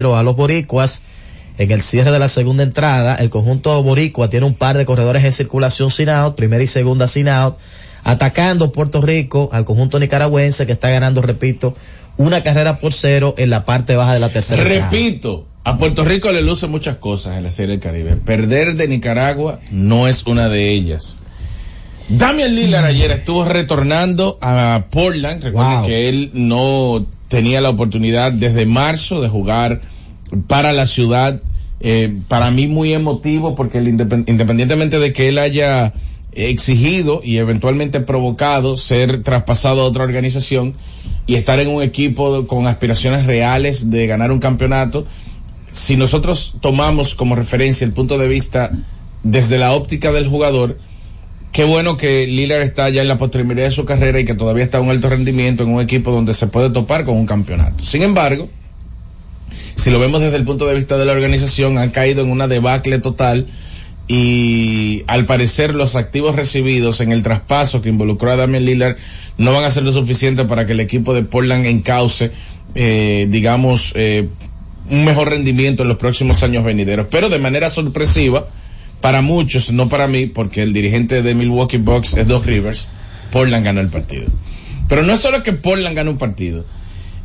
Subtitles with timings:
[0.00, 1.02] a los boricuas
[1.58, 3.16] en el cierre de la segunda entrada.
[3.16, 7.06] El conjunto boricua tiene un par de corredores en circulación sin out, primera y segunda
[7.06, 7.58] sin out,
[8.02, 11.76] atacando Puerto Rico al conjunto nicaragüense que está ganando, repito,
[12.16, 14.64] una carrera por cero en la parte baja de la tercera.
[14.64, 18.16] Repito, a Puerto Rico le luce muchas cosas en la Serie del Caribe.
[18.16, 21.18] Perder de Nicaragua no es una de ellas.
[22.08, 25.44] Damian Lillard ayer estuvo retornando a Portland.
[25.44, 29.80] Recuerden que él no tenía la oportunidad desde marzo de jugar
[30.48, 31.40] para la ciudad.
[31.78, 35.94] Eh, para mí muy emotivo porque independientemente de que él haya
[36.32, 40.74] exigido y eventualmente provocado ser traspasado a otra organización
[41.26, 45.06] y estar en un equipo con aspiraciones reales de ganar un campeonato,
[45.68, 48.72] si nosotros tomamos como referencia el punto de vista
[49.22, 50.78] desde la óptica del jugador,
[51.52, 54.64] qué bueno que Lillard está ya en la posterioridad de su carrera y que todavía
[54.64, 57.84] está a un alto rendimiento en un equipo donde se puede topar con un campeonato.
[57.84, 58.48] Sin embargo,
[59.76, 62.46] si lo vemos desde el punto de vista de la organización, han caído en una
[62.46, 63.46] debacle total
[64.06, 68.96] y al parecer los activos recibidos en el traspaso que involucró a Damian Lillard
[69.38, 72.32] no van a ser lo suficiente para que el equipo de Portland encauce,
[72.74, 74.28] eh, digamos, eh,
[74.90, 77.06] un mejor rendimiento en los próximos años venideros.
[77.10, 78.48] Pero de manera sorpresiva,
[79.00, 82.88] para muchos, no para mí, porque el dirigente de Milwaukee Bucks es Doc Rivers,
[83.30, 84.26] Portland ganó el partido.
[84.88, 86.64] Pero no es solo que Portland ganó un partido,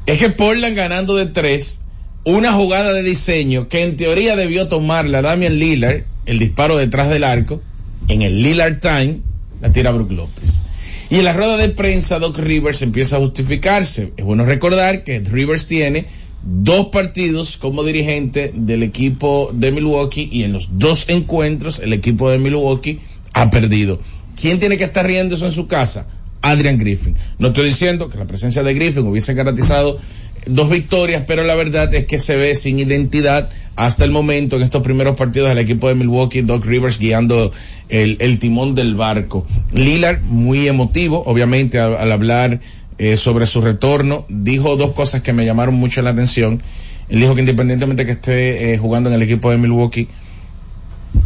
[0.05, 1.81] es que Portland ganando de tres,
[2.23, 7.09] una jugada de diseño que en teoría debió tomar la Damian Lillard, el disparo detrás
[7.09, 7.61] del arco,
[8.07, 9.19] en el Lillard Time,
[9.61, 10.61] la tira Brook López.
[11.09, 14.11] Y en la rueda de prensa, Doc Rivers empieza a justificarse.
[14.17, 16.07] Es bueno recordar que Rivers tiene
[16.45, 22.29] dos partidos como dirigente del equipo de Milwaukee y en los dos encuentros el equipo
[22.29, 22.99] de Milwaukee
[23.33, 23.99] ha perdido.
[24.39, 26.07] ¿Quién tiene que estar riendo eso en su casa?
[26.41, 27.15] Adrian Griffin.
[27.39, 29.97] No estoy diciendo que la presencia de Griffin hubiese garantizado
[30.45, 34.61] dos victorias, pero la verdad es que se ve sin identidad hasta el momento en
[34.61, 37.51] estos primeros partidos del equipo de Milwaukee, Doc Rivers guiando
[37.89, 39.47] el, timón del barco.
[39.73, 42.61] Lillard muy emotivo, obviamente al hablar
[42.97, 46.61] eh, sobre su retorno, dijo dos cosas que me llamaron mucho la atención.
[47.09, 50.07] Él dijo que independientemente que esté eh, jugando en el equipo de Milwaukee,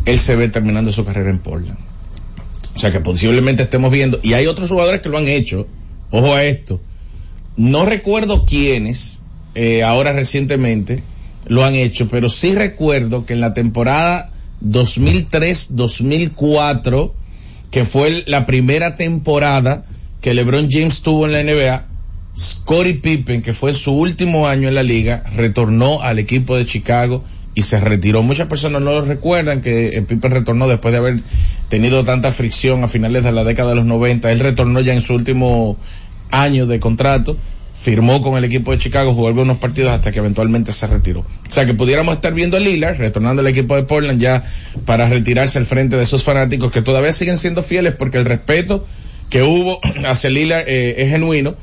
[0.05, 1.77] él se ve terminando su carrera en Portland.
[2.75, 5.67] O sea que posiblemente estemos viendo, y hay otros jugadores que lo han hecho,
[6.11, 6.79] ojo a esto,
[7.57, 9.21] no recuerdo quiénes,
[9.55, 11.03] eh, ahora recientemente,
[11.47, 14.31] lo han hecho, pero sí recuerdo que en la temporada
[14.63, 17.11] 2003-2004,
[17.69, 19.83] que fue la primera temporada
[20.21, 21.85] que LeBron James tuvo en la NBA,
[22.37, 27.23] Scottie Pippen, que fue su último año en la liga, retornó al equipo de Chicago
[27.55, 28.23] y se retiró.
[28.23, 31.19] Muchas personas no lo recuerdan que eh, Pippen retornó después de haber
[31.67, 34.31] tenido tanta fricción a finales de la década de los 90.
[34.31, 35.77] Él retornó ya en su último
[36.31, 37.37] año de contrato,
[37.73, 41.21] firmó con el equipo de Chicago, jugó algunos partidos hasta que eventualmente se retiró.
[41.21, 44.43] O sea que pudiéramos estar viendo a Lillard retornando al equipo de Portland ya
[44.85, 48.85] para retirarse al frente de esos fanáticos que todavía siguen siendo fieles porque el respeto
[49.29, 51.55] que hubo hacia Lillard eh, es genuino.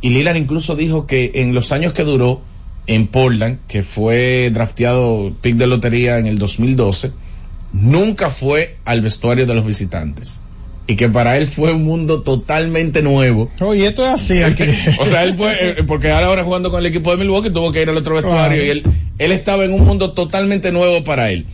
[0.00, 2.42] Y Lillard incluso dijo que en los años que duró
[2.86, 7.12] en Portland, que fue drafteado pick de lotería en el 2012,
[7.72, 10.42] nunca fue al vestuario de los visitantes.
[10.88, 13.48] Y que para él fue un mundo totalmente nuevo.
[13.60, 14.40] Oye, esto es así.
[14.98, 17.82] o sea, él fue, eh, porque ahora jugando con el equipo de Milwaukee tuvo que
[17.82, 18.82] ir al otro vestuario y él,
[19.18, 21.46] él estaba en un mundo totalmente nuevo para él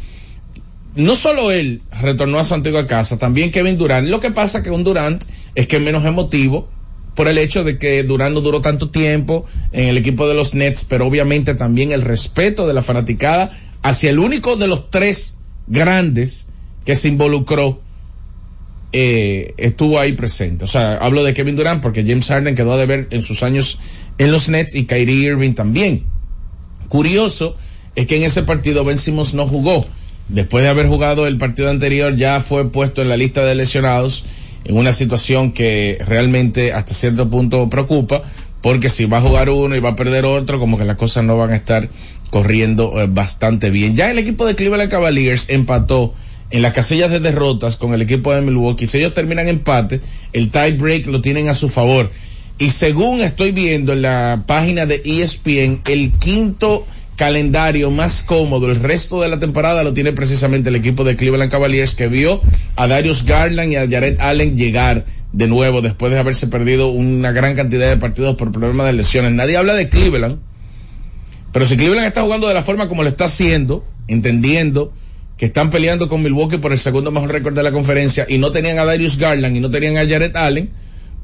[0.98, 4.08] no solo él retornó a su antigua casa, también Kevin Durant.
[4.08, 5.22] Lo que pasa que un Durant
[5.54, 6.68] es que menos emotivo
[7.14, 10.54] por el hecho de que Durant no duró tanto tiempo en el equipo de los
[10.54, 15.36] Nets, pero obviamente también el respeto de la fanaticada hacia el único de los tres
[15.68, 16.48] grandes
[16.84, 17.80] que se involucró
[18.90, 20.64] eh, estuvo ahí presente.
[20.64, 23.78] O sea, hablo de Kevin Durant porque James Harden quedó a deber en sus años
[24.18, 26.06] en los Nets y Kyrie Irving también.
[26.88, 27.56] Curioso
[27.94, 29.86] es que en ese partido Ben Simmons no jugó
[30.28, 34.24] después de haber jugado el partido anterior, ya fue puesto en la lista de lesionados
[34.64, 38.22] en una situación que realmente hasta cierto punto preocupa,
[38.60, 41.24] porque si va a jugar uno y va a perder otro, como que las cosas
[41.24, 41.88] no van a estar
[42.30, 43.96] corriendo eh, bastante bien.
[43.96, 46.14] Ya el equipo de Cleveland Cavaliers empató
[46.50, 48.86] en las casillas de derrotas con el equipo de Milwaukee.
[48.86, 50.00] Si ellos terminan empate,
[50.32, 52.10] el tie break lo tienen a su favor.
[52.58, 56.84] Y según estoy viendo en la página de ESPN, el quinto
[57.18, 61.50] calendario más cómodo el resto de la temporada lo tiene precisamente el equipo de Cleveland
[61.50, 62.40] Cavaliers que vio
[62.76, 67.32] a Darius Garland y a Jared Allen llegar de nuevo después de haberse perdido una
[67.32, 69.32] gran cantidad de partidos por problemas de lesiones.
[69.32, 70.38] Nadie habla de Cleveland,
[71.52, 74.94] pero si Cleveland está jugando de la forma como lo está haciendo, entendiendo
[75.36, 78.52] que están peleando con Milwaukee por el segundo mejor récord de la conferencia y no
[78.52, 80.70] tenían a Darius Garland y no tenían a Jared Allen,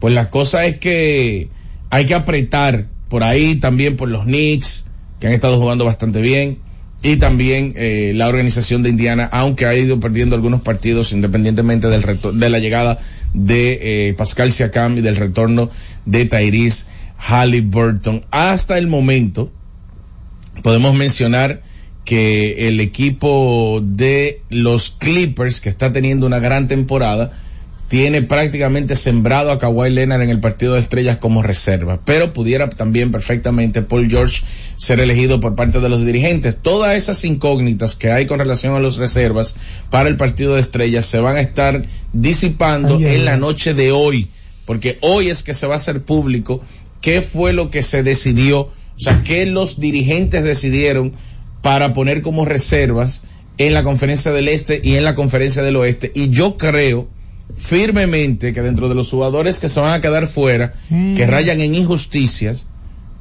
[0.01, 1.51] pues la cosa es que
[1.91, 4.87] hay que apretar por ahí también por los Knicks,
[5.25, 6.59] que han estado jugando bastante bien.
[7.03, 12.03] Y también eh, la organización de Indiana, aunque ha ido perdiendo algunos partidos independientemente del
[12.39, 12.99] de la llegada
[13.33, 15.71] de eh, Pascal Siakam y del retorno
[16.05, 16.85] de Tyrese
[17.17, 18.27] Halliburton.
[18.31, 19.51] Hasta el momento,
[20.63, 21.63] podemos mencionar
[22.05, 27.33] que el equipo de los Clippers, que está teniendo una gran temporada,
[27.89, 32.69] tiene prácticamente sembrado a Kawhi Leonard en el partido de estrellas como reserva, pero pudiera
[32.71, 34.43] también perfectamente Paul George
[34.77, 36.57] ser elegido por parte de los dirigentes.
[36.61, 39.57] Todas esas incógnitas que hay con relación a los reservas
[39.91, 44.29] para el partido de estrellas se van a estar disipando en la noche de hoy,
[44.65, 46.63] porque hoy es que se va a hacer público
[47.01, 51.13] qué fue lo que se decidió, o sea, qué los dirigentes decidieron
[51.61, 53.25] para poner como reservas
[53.59, 56.11] en la conferencia del este y en la conferencia del oeste.
[56.15, 57.09] Y yo creo
[57.57, 61.31] firmemente que dentro de los jugadores que se van a quedar fuera, que mm.
[61.31, 62.67] rayan en injusticias,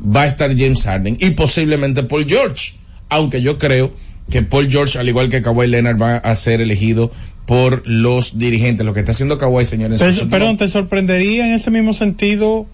[0.03, 2.75] va a estar James Harden y posiblemente Paul George.
[3.09, 3.91] Aunque yo creo
[4.29, 7.11] que Paul George, al igual que Kawhi Leonard, va a ser elegido
[7.45, 8.85] por los dirigentes.
[8.85, 10.01] Lo que está haciendo Kawhi, señores.
[10.29, 12.65] perdón, ¿te sorprendería en ese mismo sentido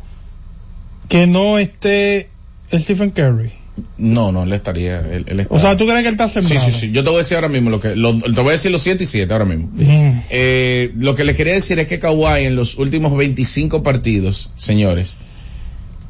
[1.10, 2.30] que no esté
[2.72, 3.52] Stephen Curry.
[3.98, 6.66] No, no, él estaría, él, O sea, ¿tú crees que él está sembrado?
[6.66, 6.92] Sí, sí, sí.
[6.92, 8.82] Yo te voy a decir ahora mismo lo que, lo, te voy a decir los
[8.82, 9.70] 7 y 7 ahora mismo.
[9.78, 15.20] Eh, lo que le quería decir es que Kawhi en los últimos 25 partidos, señores,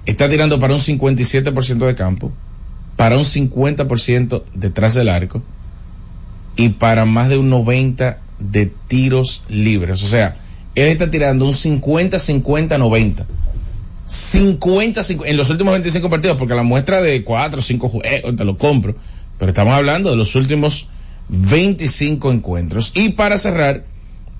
[0.05, 2.31] está tirando para un 57% de campo,
[2.95, 5.41] para un 50% detrás del arco
[6.55, 10.03] y para más de un 90 de tiros libres.
[10.03, 10.35] O sea,
[10.75, 13.25] él está tirando un 50-50-90.
[14.09, 18.35] 50, 50, en los últimos 25 partidos, porque la muestra de 4 o 5 juegos
[18.35, 18.95] te lo compro,
[19.37, 20.87] pero estamos hablando de los últimos
[21.29, 22.91] 25 encuentros.
[22.95, 23.85] Y para cerrar,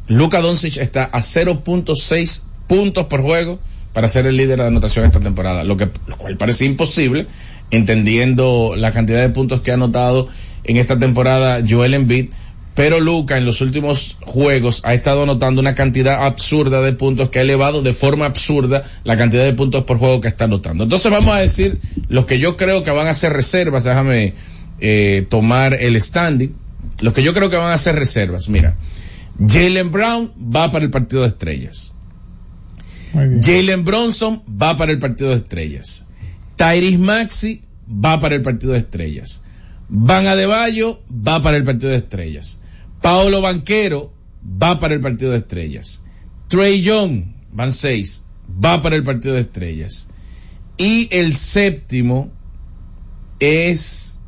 [0.08, 3.60] Luka Doncic está a 0.6 puntos por juego
[3.94, 7.28] para ser el líder de anotación esta temporada, lo que lo cual parece imposible,
[7.70, 10.28] entendiendo la cantidad de puntos que ha anotado
[10.64, 12.30] en esta temporada Joel Embiid
[12.80, 17.40] pero Luca en los últimos juegos ha estado anotando una cantidad absurda de puntos que
[17.40, 20.86] ha elevado de forma absurda la cantidad de puntos por juego que está anotando.
[20.86, 24.34] Entonces vamos a decir los que yo creo que van a ser reservas, déjame
[24.80, 26.56] eh, tomar el standing,
[27.02, 28.78] los que yo creo que van a ser reservas, mira,
[29.46, 31.92] Jalen Brown va para el partido de estrellas.
[33.12, 36.06] Jalen Bronson va para el partido de estrellas.
[36.56, 39.44] Tyrese Maxi va para el partido de estrellas.
[39.90, 42.62] Van Adebayo va para el partido de estrellas.
[43.02, 44.14] Paolo Banquero
[44.62, 46.04] va para el partido de estrellas.
[46.48, 48.24] Trey Young, van seis,
[48.64, 50.08] va para el partido de estrellas.
[50.78, 52.32] Y el séptimo
[53.40, 54.20] es,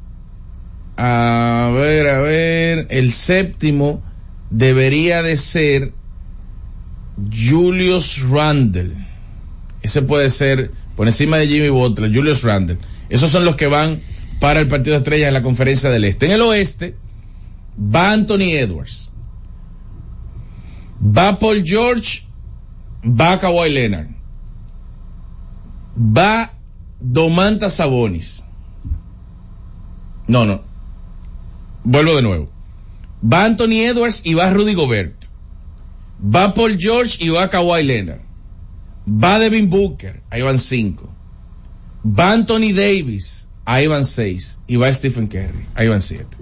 [0.97, 4.03] a ver, a ver, el séptimo
[4.49, 5.93] debería de ser
[7.31, 8.93] Julius Randle.
[9.81, 12.77] Ese puede ser por encima de Jimmy Butler, Julius Randle.
[13.09, 14.01] Esos son los que van
[14.39, 16.27] para el partido de estrellas en la conferencia del este.
[16.27, 16.95] En el oeste,
[17.77, 19.11] va Anthony Edwards,
[21.01, 22.23] va Paul George,
[23.03, 24.09] va Kawhi Leonard,
[25.95, 26.53] va
[27.01, 28.43] Domantas Sabonis.
[30.27, 30.61] No, no.
[31.83, 32.49] Vuelvo de nuevo.
[33.23, 35.25] Va Anthony Edwards y va Rudy Gobert.
[36.23, 38.21] Va Paul George y va Kawhi Leonard.
[39.07, 40.21] Va Devin Booker.
[40.29, 41.11] Ahí van cinco.
[42.05, 43.47] Va Anthony Davis.
[43.65, 44.59] Ahí van seis.
[44.67, 45.65] Y va Stephen Curry.
[45.73, 46.37] Ahí van siete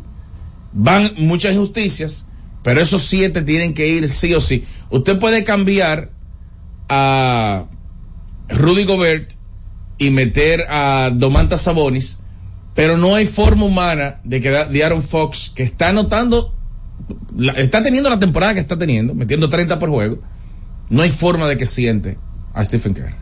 [0.73, 2.25] van muchas injusticias,
[2.63, 4.65] pero esos siete tienen que ir sí o sí.
[4.89, 6.11] Usted puede cambiar
[6.87, 7.65] a
[8.49, 9.33] Rudy Gobert
[9.97, 12.19] y meter a Domantas Sabonis,
[12.75, 16.53] pero no hay forma humana de que de Aaron Fox, que está anotando,
[17.55, 20.19] está teniendo la temporada que está teniendo, metiendo 30 por juego,
[20.89, 22.17] no hay forma de que siente
[22.53, 23.15] a Stephen Curry.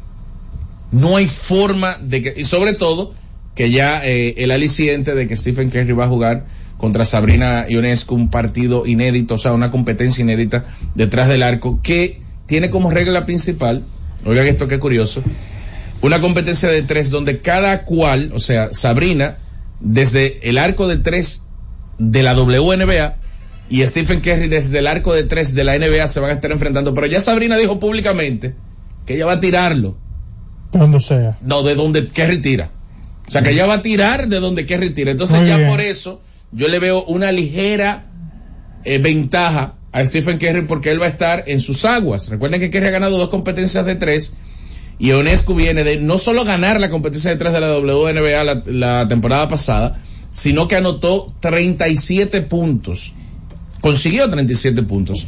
[0.91, 3.13] No hay forma de que, y sobre todo,
[3.55, 6.45] que ya eh, el aliciente de que Stephen Curry va a jugar
[6.77, 10.65] contra Sabrina Ionescu, un partido inédito, o sea, una competencia inédita
[10.95, 13.83] detrás del arco, que tiene como regla principal,
[14.25, 15.21] oigan esto qué curioso,
[16.01, 19.37] una competencia de tres donde cada cual, o sea, Sabrina,
[19.79, 21.43] desde el arco de tres
[21.97, 23.17] de la WNBA
[23.69, 26.51] y Stephen Curry desde el arco de tres de la NBA se van a estar
[26.51, 28.55] enfrentando, pero ya Sabrina dijo públicamente
[29.05, 29.97] que ella va a tirarlo.
[30.71, 31.37] De donde sea.
[31.41, 32.71] No, de donde Kerry tira.
[33.27, 35.11] O sea, que ella va a tirar de donde Kerry tira.
[35.11, 38.05] Entonces ya por eso yo le veo una ligera
[38.83, 42.29] eh, ventaja a Stephen Curry porque él va a estar en sus aguas.
[42.29, 44.33] Recuerden que Curry ha ganado dos competencias de tres
[44.99, 48.63] y Onescu viene de no solo ganar la competencia de tres de la WNBA la,
[48.65, 50.01] la temporada pasada,
[50.31, 53.13] sino que anotó 37 puntos.
[53.81, 55.27] Consiguió 37 puntos.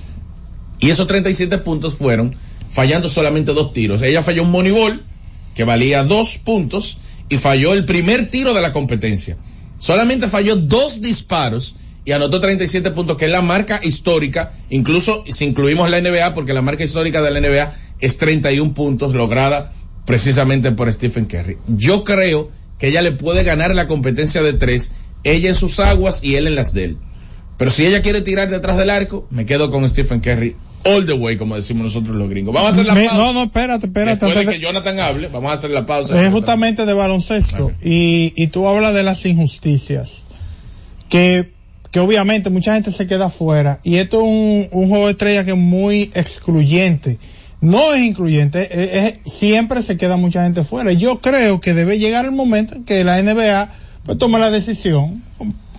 [0.79, 2.35] Y esos 37 puntos fueron
[2.69, 4.01] fallando solamente dos tiros.
[4.01, 5.03] Ella falló un moneyball
[5.55, 6.97] que valía dos puntos
[7.27, 9.37] y falló el primer tiro de la competencia.
[9.79, 15.45] Solamente falló dos disparos y anotó 37 puntos, que es la marca histórica, incluso si
[15.45, 19.73] incluimos la NBA, porque la marca histórica de la NBA es 31 puntos lograda
[20.05, 21.57] precisamente por Stephen Curry.
[21.67, 24.91] Yo creo que ella le puede ganar la competencia de tres,
[25.23, 26.97] ella en sus aguas y él en las de él.
[27.57, 30.55] Pero si ella quiere tirar detrás del arco, me quedo con Stephen Curry
[30.85, 32.53] all the way, como decimos nosotros los gringos.
[32.53, 33.17] Vamos a hacer la pausa.
[33.17, 34.25] no, no, espérate, espérate.
[34.25, 36.21] Después de que Jonathan hable, vamos a hacer la pausa.
[36.25, 40.25] es justamente de baloncesto y, y tú hablas de las injusticias
[41.09, 41.51] que,
[41.91, 45.43] que obviamente mucha gente se queda afuera y esto es un, un juego de estrella
[45.45, 47.17] que es muy excluyente
[47.61, 51.99] no es incluyente es- es- siempre se queda mucha gente fuera yo creo que debe
[51.99, 53.71] llegar el momento en que la NBA
[54.05, 55.23] pues tome la decisión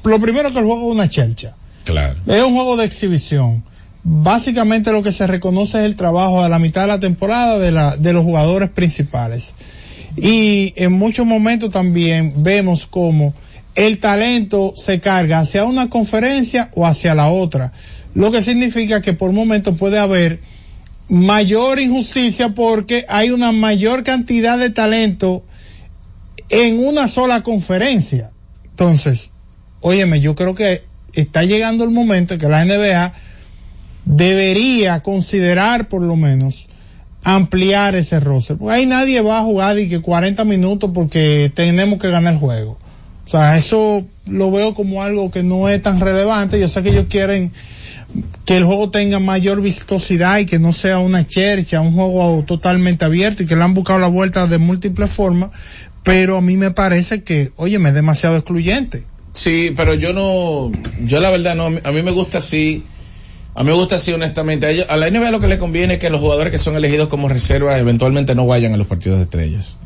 [0.04, 1.54] lo primero que el juego es una chelcha
[1.85, 2.19] Claro.
[2.26, 3.64] es un juego de exhibición.
[4.02, 7.71] Básicamente lo que se reconoce es el trabajo a la mitad de la temporada de,
[7.71, 9.54] la, de los jugadores principales.
[10.16, 13.35] Y en muchos momentos también vemos como
[13.75, 17.73] el talento se carga hacia una conferencia o hacia la otra.
[18.14, 20.40] Lo que significa que por momentos puede haber
[21.09, 25.45] mayor injusticia porque hay una mayor cantidad de talento
[26.49, 28.30] en una sola conferencia.
[28.64, 29.30] Entonces,
[29.80, 33.12] óyeme, yo creo que está llegando el momento en que la NBA
[34.17, 36.67] debería considerar por lo menos
[37.23, 38.57] ampliar ese roster.
[38.57, 42.38] Porque ahí nadie va a jugar y que 40 minutos porque tenemos que ganar el
[42.40, 42.79] juego.
[43.26, 46.59] O sea, eso lo veo como algo que no es tan relevante.
[46.59, 47.52] Yo sé que ellos quieren
[48.45, 53.05] que el juego tenga mayor vistosidad y que no sea una chercha, un juego totalmente
[53.05, 55.50] abierto y que le han buscado la vuelta de múltiples formas,
[56.02, 59.05] pero a mí me parece que, oye, me es demasiado excluyente.
[59.33, 60.73] Sí, pero yo no,
[61.05, 62.83] yo la verdad no, a mí- me gusta así,
[63.61, 64.67] a mí me gusta así honestamente.
[64.67, 66.76] A, ellos- a la NBA lo que le conviene es que los jugadores que son
[66.76, 69.76] elegidos como reserva eventualmente no vayan a los partidos de estrellas.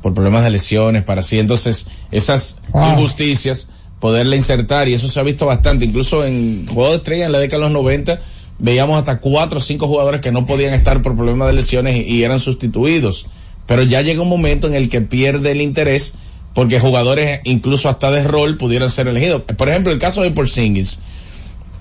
[0.00, 1.38] Por problemas de lesiones, para así.
[1.38, 2.92] Entonces, esas Wow.
[2.92, 3.68] injusticias,
[4.00, 7.38] poderle insertar, y eso se ha visto bastante, incluso en juegos de estrellas en la
[7.38, 8.20] década de los 90,
[8.58, 12.00] veíamos hasta cuatro o cinco jugadores que no podían estar por problemas de lesiones y,
[12.00, 13.26] y eran sustituidos.
[13.66, 16.14] Pero ya llega un momento en el que pierde el interés
[16.54, 19.42] porque jugadores incluso hasta de rol pudieran ser elegidos.
[19.42, 20.98] Por ejemplo, el caso de Porzingis.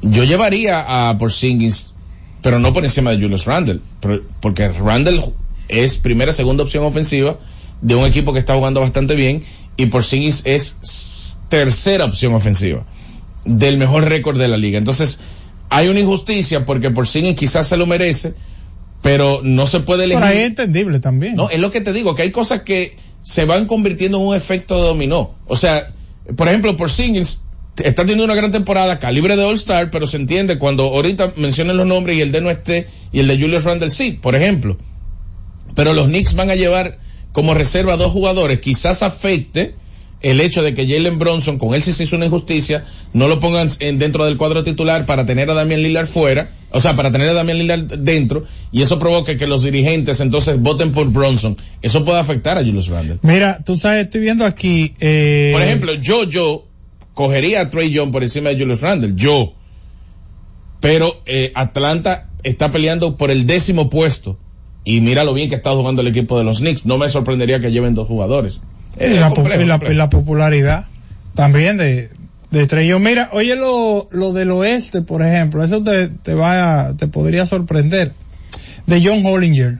[0.01, 1.93] Yo llevaría a Porzingis,
[2.41, 3.79] pero no por encima de Julius Randle,
[4.39, 5.21] porque Randle
[5.67, 7.37] es primera, segunda opción ofensiva
[7.81, 9.41] de un equipo que está jugando bastante bien
[9.77, 12.85] y Porzingis es tercera opción ofensiva
[13.45, 14.77] del mejor récord de la liga.
[14.77, 15.19] Entonces,
[15.69, 18.33] hay una injusticia porque Porzingis quizás se lo merece,
[19.01, 20.23] pero no se puede elegir.
[20.23, 21.35] Ahí es entendible también.
[21.35, 24.35] No, es lo que te digo, que hay cosas que se van convirtiendo en un
[24.35, 25.35] efecto de dominó.
[25.47, 25.91] O sea,
[26.35, 27.41] por ejemplo, por Singles
[27.77, 31.87] está teniendo una gran temporada, calibre de All-Star, pero se entiende cuando ahorita mencionen los
[31.87, 34.77] nombres y el de no esté y el de Julius Randle sí, por ejemplo.
[35.75, 36.99] Pero los Knicks van a llevar
[37.31, 39.75] como reserva a dos jugadores, quizás afecte
[40.21, 43.39] el hecho de que Jalen Bronson, con él sí se hizo una injusticia, no lo
[43.39, 47.11] pongan en, dentro del cuadro titular para tener a Damian Lillard fuera, o sea, para
[47.11, 51.57] tener a Damian Lillard dentro, y eso provoque que los dirigentes entonces voten por Bronson.
[51.81, 53.17] Eso puede afectar a Julius Randle.
[53.23, 54.93] Mira, tú sabes, estoy viendo aquí.
[54.99, 56.67] Eh, Por ejemplo, yo, yo
[57.13, 59.53] cogería a Trey Young por encima de Julius Randle, yo.
[60.79, 64.37] Pero eh, Atlanta está peleando por el décimo puesto.
[64.83, 66.85] Y mira lo bien que está jugando el equipo de los Knicks.
[66.87, 68.61] No me sorprendería que lleven dos jugadores.
[68.99, 69.93] y Eh, la, po- complejo, y la- complejo.
[69.93, 70.87] y la popularidad
[71.35, 72.09] también de,
[72.49, 73.03] de Trey Young.
[73.03, 77.45] Mira, oye lo, lo del oeste, por ejemplo, eso te, te va a- te podría
[77.45, 78.13] sorprender.
[78.87, 79.79] De John Hollinger.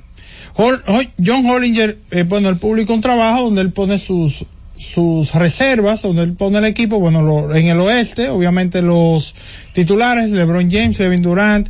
[0.55, 4.45] Hol- Ho- John Hollinger, eh, bueno, el público un trabajo donde él pone sus,
[4.81, 9.33] sus reservas, donde él pone el equipo, bueno, lo- en el oeste, obviamente los
[9.73, 11.69] titulares, LeBron James, Kevin Durant,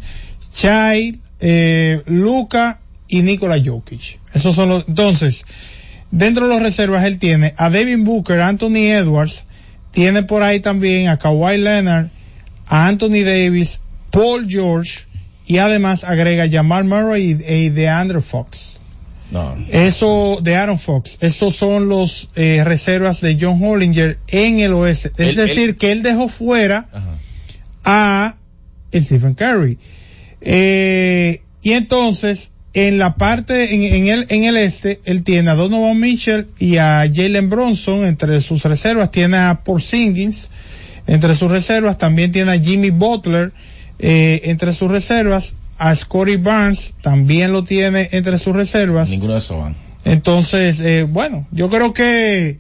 [0.53, 4.19] Chai, eh, Luca y Nikola Jokic.
[4.33, 5.43] Esos son los, entonces,
[6.11, 9.45] dentro de los reservas él tiene a Devin Booker, Anthony Edwards,
[9.91, 12.07] tiene por ahí también a Kawhi Leonard,
[12.67, 15.01] a Anthony Davis, Paul George
[15.45, 18.79] y además agrega Jamal Murray y, y DeAndre Fox.
[19.31, 19.55] No.
[19.71, 25.11] Eso de Aaron Fox, esos son los eh, reservas de John Hollinger en el oeste.
[25.17, 27.15] Es decir, que él dejó fuera Ajá.
[27.85, 28.35] a
[28.93, 29.79] Stephen Curry.
[30.41, 35.55] Eh, y entonces, en la parte, en, en el, en el este, él tiene a
[35.55, 40.49] Donovan Mitchell y a Jalen Bronson entre sus reservas, tiene a Porzingis
[41.07, 43.51] entre sus reservas, también tiene a Jimmy Butler
[43.99, 49.09] eh, entre sus reservas, a Scotty Barnes también lo tiene entre sus reservas.
[49.09, 49.75] Ninguno de esos van.
[50.05, 52.59] Entonces, eh, bueno, yo creo que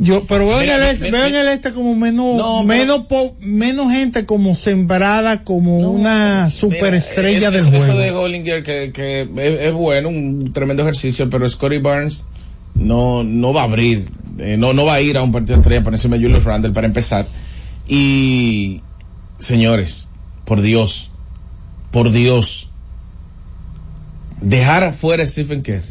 [0.00, 3.06] yo, pero veo Mira, en el este, veo en el este como menos, No, menos,
[3.06, 7.84] po- menos gente como sembrada como No, una superestrella mira, del eso- juego.
[7.84, 12.24] Eso de Hollinger que, que es, es bueno, un tremendo ejercicio, pero Scotty Barnes
[12.76, 15.62] no, no va a abrir, eh, no, no va a ir a un partido de
[15.62, 17.26] estrella para encima de Julius Randle para empezar.
[17.88, 18.82] Y,
[19.40, 20.06] señores,
[20.44, 21.10] por Dios,
[21.90, 22.70] por Dios,
[24.40, 25.82] dejar afuera a Stephen Curry.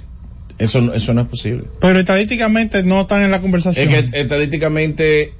[0.60, 1.66] Eso, no- eso no es posible.
[1.80, 3.90] Pero estadísticamente no están en la conversación.
[3.90, 5.34] Es que estadísticamente,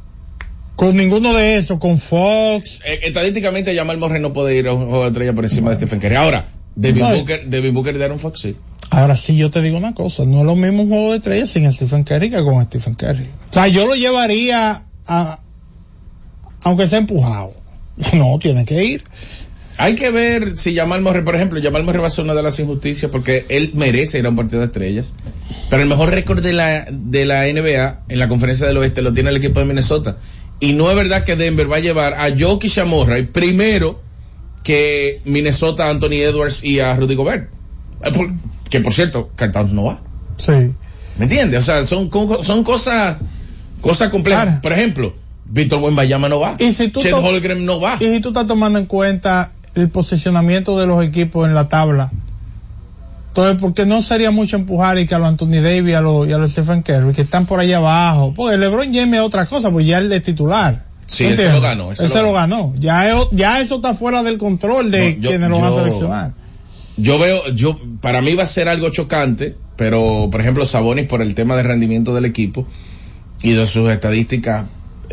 [0.76, 2.80] Con ninguno de esos, con Fox.
[2.86, 5.78] eh, estadísticamente Jamal Murray no puede ir a un juego de estrella por encima de
[5.78, 6.16] Stephen Curry.
[6.16, 7.16] Ahora, Devin No.
[7.16, 8.56] Booker, Devin Booker y Darren Fox sí.
[8.92, 11.50] Ahora sí, yo te digo una cosa, no es lo mismo un juego de estrellas
[11.50, 13.28] sin Stephen Curry que con Stephen Curry.
[13.50, 15.40] O sea, yo lo llevaría a,
[16.62, 17.54] aunque sea empujado.
[18.14, 19.04] No, tiene que ir.
[19.80, 22.42] Hay que ver si Jamal Murray, por ejemplo, Jamal Murray va a ser una de
[22.42, 25.14] las injusticias porque él merece ir a un partido de estrellas.
[25.70, 29.14] Pero el mejor récord de la, de la NBA en la conferencia del oeste lo
[29.14, 30.18] tiene el equipo de Minnesota.
[30.60, 34.02] Y no es verdad que Denver va a llevar a Jokic y a Murray primero
[34.64, 37.50] que Minnesota, Anthony Edwards y a Rudy Gobert.
[38.04, 38.12] Eh,
[38.70, 40.02] Que por cierto, Carl Towns no va.
[40.38, 40.52] Sí.
[41.18, 41.60] ¿Me entiendes?
[41.60, 42.10] O sea, son,
[42.44, 43.18] son cosas,
[43.82, 44.44] cosas complejas.
[44.44, 44.62] Claro.
[44.62, 45.14] Por ejemplo,
[45.46, 46.56] Víctor Wembanyama no va.
[46.60, 47.98] Y si tú Chet Holmgren no va.
[48.00, 52.12] Y si tú estás tomando en cuenta el posicionamiento de los equipos en la tabla,
[53.30, 56.02] entonces, ¿por qué no sería mucho empujar y que a los Anthony Davis y a
[56.02, 58.34] los, y a los Stephen Curry, que están por allá abajo?
[58.36, 60.86] Porque LeBron James es otra cosa, pues ya él es titular.
[61.06, 61.54] Sí, ¿Tú ese entiendes?
[61.54, 62.74] lo ganó, ese Ese, lo lo ganó.
[62.80, 65.76] Ya, es- ya eso está fuera del control de No, yo- quienes lo van a
[65.76, 66.32] seleccionar.
[66.98, 71.22] Yo veo, yo, para mí va a ser algo chocante, pero por ejemplo Sabonis por
[71.22, 72.66] el tema de rendimiento del equipo
[73.44, 74.66] y de sus estadísticas,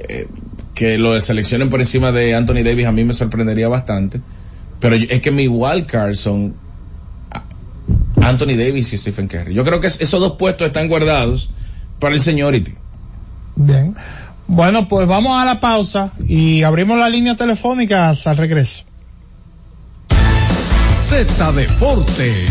[0.09, 0.29] eh,
[0.75, 4.23] que lo seleccionen por encima de Anthony Davis a mí me sorprendería bastante.
[4.81, 6.55] Pero es que mi wildcard son
[8.21, 9.55] Anthony Davis y Stephen Curry.
[9.55, 11.51] Yo creo que es- esos dos puestos están guardados
[11.99, 12.75] para el seniority.
[13.57, 13.95] Bien.
[14.47, 18.85] Bueno, pues vamos a la pausa y abrimos la línea telefónica al regreso.
[21.09, 22.51] Z Deportes.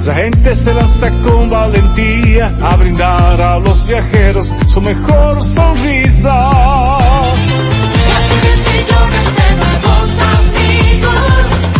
[0.00, 6.48] Nuestra gente se lanza con valentía a brindar a los viajeros su mejor sonrisa.
[8.72, 11.12] millones de nuevos amigos,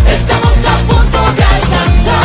[0.07, 2.21] estamos a punto de alcanzar.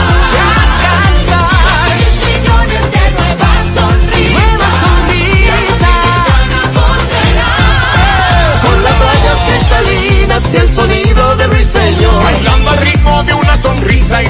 [2.28, 5.56] millones de nuevas sonrisas, nuevas sonrisas.
[8.64, 12.22] Con las rayas cristalinas y el sonido de ruiseñor.
[12.22, 14.30] Bailando al ritmo de una sonrisa y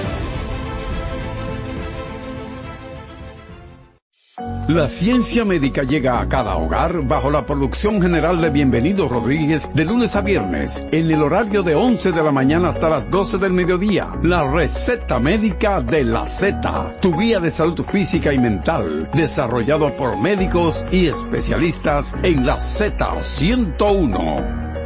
[4.71, 9.83] La ciencia médica llega a cada hogar bajo la producción general de Bienvenido Rodríguez de
[9.83, 13.51] lunes a viernes en el horario de 11 de la mañana hasta las 12 del
[13.51, 14.07] mediodía.
[14.23, 20.17] La receta médica de la Z, tu guía de salud física y mental, desarrollado por
[20.17, 24.79] médicos y especialistas en la Z101.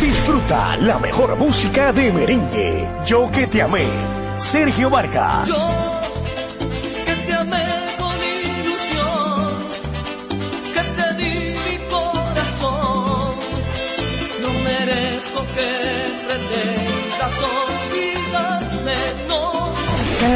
[0.00, 2.88] Disfruta la mejor música de merengue.
[3.04, 3.82] Yo que te amé.
[4.38, 5.99] Sergio Vargas.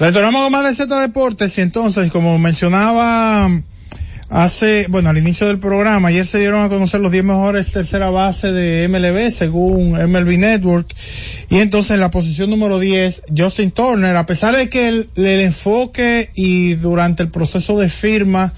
[0.00, 3.50] Retornamos con más de Z Deportes y entonces, como mencionaba
[4.30, 8.08] hace, bueno, al inicio del programa, ayer se dieron a conocer los 10 mejores tercera
[8.08, 10.86] base de MLB según MLB Network.
[11.50, 15.40] Y entonces en la posición número 10, Justin Turner, a pesar de que el, el
[15.40, 18.54] enfoque y durante el proceso de firma,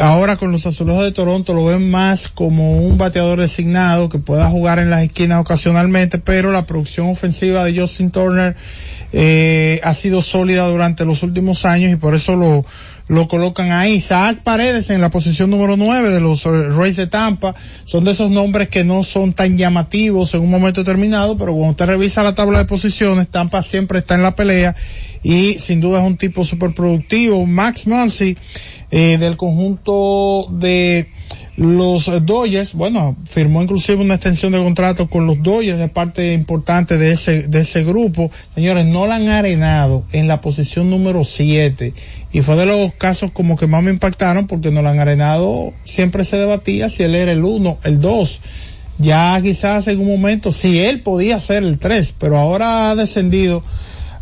[0.00, 4.48] ahora con los azulejos de Toronto lo ven más como un bateador designado que pueda
[4.48, 8.56] jugar en las esquinas ocasionalmente, pero la producción ofensiva de Justin Turner
[9.12, 12.64] eh, ha sido sólida durante los últimos años y por eso lo,
[13.10, 13.94] lo colocan ahí.
[13.94, 17.56] Isaac Paredes en la posición número 9 de los Rays de Tampa.
[17.84, 21.70] Son de esos nombres que no son tan llamativos en un momento determinado, pero cuando
[21.72, 24.76] usted revisa la tabla de posiciones, Tampa siempre está en la pelea
[25.24, 27.44] y sin duda es un tipo súper productivo.
[27.46, 28.38] Max Muncy,
[28.92, 31.10] eh, del conjunto de
[31.60, 36.96] los Dodgers, bueno, firmó inclusive una extensión de contrato con los Dodgers, es parte importante
[36.96, 38.30] de ese, de ese grupo.
[38.54, 41.92] Señores, no la han arenado en la posición número 7
[42.32, 45.74] y fue de los casos como que más me impactaron porque no la han arenado,
[45.84, 48.40] siempre se debatía si él era el 1, el 2.
[48.96, 53.62] Ya quizás en un momento, si él podía ser el 3, pero ahora ha descendido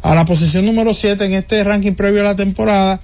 [0.08, 2.98] a la posición número 7 en este ranking previo a la temporada.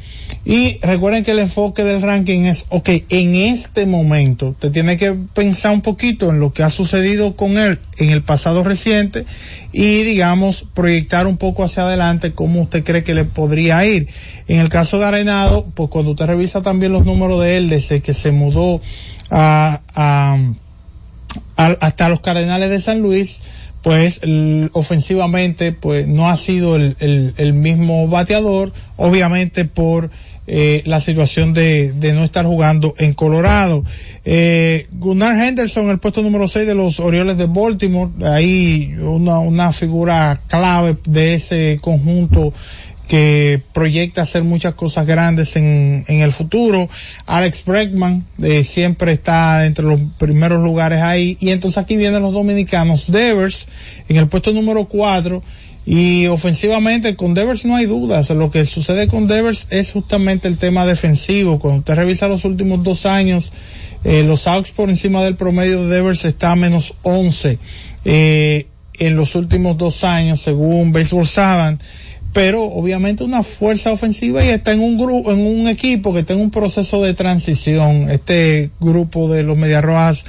[0.46, 5.12] Y recuerden que el enfoque del ranking es, ok, en este momento te tiene que
[5.12, 9.26] pensar un poquito en lo que ha sucedido con él en el pasado reciente
[9.70, 14.08] y digamos proyectar un poco hacia adelante cómo usted cree que le podría ir.
[14.48, 18.00] En el caso de Arenado, pues cuando usted revisa también los números de él desde
[18.00, 18.80] que se mudó
[19.30, 19.82] a,
[21.56, 23.40] hasta los Cardenales de San Luis,
[23.84, 24.22] pues
[24.72, 30.10] ofensivamente pues no ha sido el, el, el mismo bateador, obviamente por
[30.46, 33.84] eh, la situación de, de, no estar jugando en Colorado.
[34.24, 39.70] Eh, Gunnar Henderson, el puesto número 6 de los Orioles de Baltimore, ahí una, una
[39.74, 42.54] figura clave de ese conjunto
[43.08, 46.88] que proyecta hacer muchas cosas grandes en, en el futuro.
[47.26, 51.36] Alex Bregman eh, siempre está entre los primeros lugares ahí.
[51.40, 53.10] Y entonces aquí vienen los dominicanos.
[53.10, 53.68] Devers
[54.08, 55.42] en el puesto número 4.
[55.86, 58.30] Y ofensivamente con Devers no hay dudas.
[58.30, 61.58] Lo que sucede con Devers es justamente el tema defensivo.
[61.58, 63.52] Cuando usted revisa los últimos dos años,
[64.02, 67.58] eh, los outs por encima del promedio de Devers está a menos 11.
[68.06, 68.66] Eh,
[68.98, 71.82] en los últimos dos años, según Baseball Savant
[72.34, 76.32] pero obviamente una fuerza ofensiva y está en un grupo, en un equipo que está
[76.34, 78.10] en un proceso de transición.
[78.10, 80.24] Este grupo de los Medias Rojas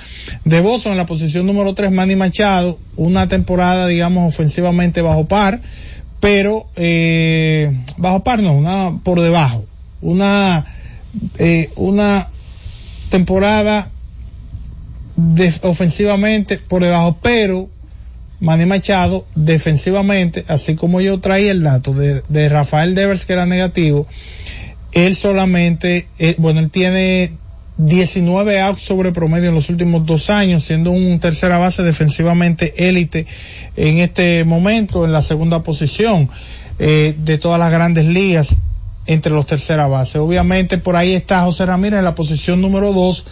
[0.46, 5.62] de Boston en la posición número 3, Manny Machado, una temporada, digamos, ofensivamente bajo par,
[6.20, 9.65] pero, eh, bajo par no, una por debajo.
[10.02, 10.63] Una,
[11.39, 12.28] eh, una
[13.10, 13.89] temporada
[15.15, 17.68] de, ofensivamente por debajo, pero
[18.39, 24.08] Manny Machado defensivamente, así como yo traía el dato de, Rafael Devers que era negativo,
[24.91, 27.34] él solamente, eh, bueno, él tiene
[27.78, 33.26] 19 outs sobre promedio en los últimos dos años, siendo un tercera base defensivamente élite
[33.76, 36.30] en este momento, en la segunda posición
[36.80, 38.58] eh, de todas las grandes ligas
[39.08, 40.17] entre los tercera bases.
[40.17, 43.26] Obviamente por ahí está José Ramírez en la posición número dos,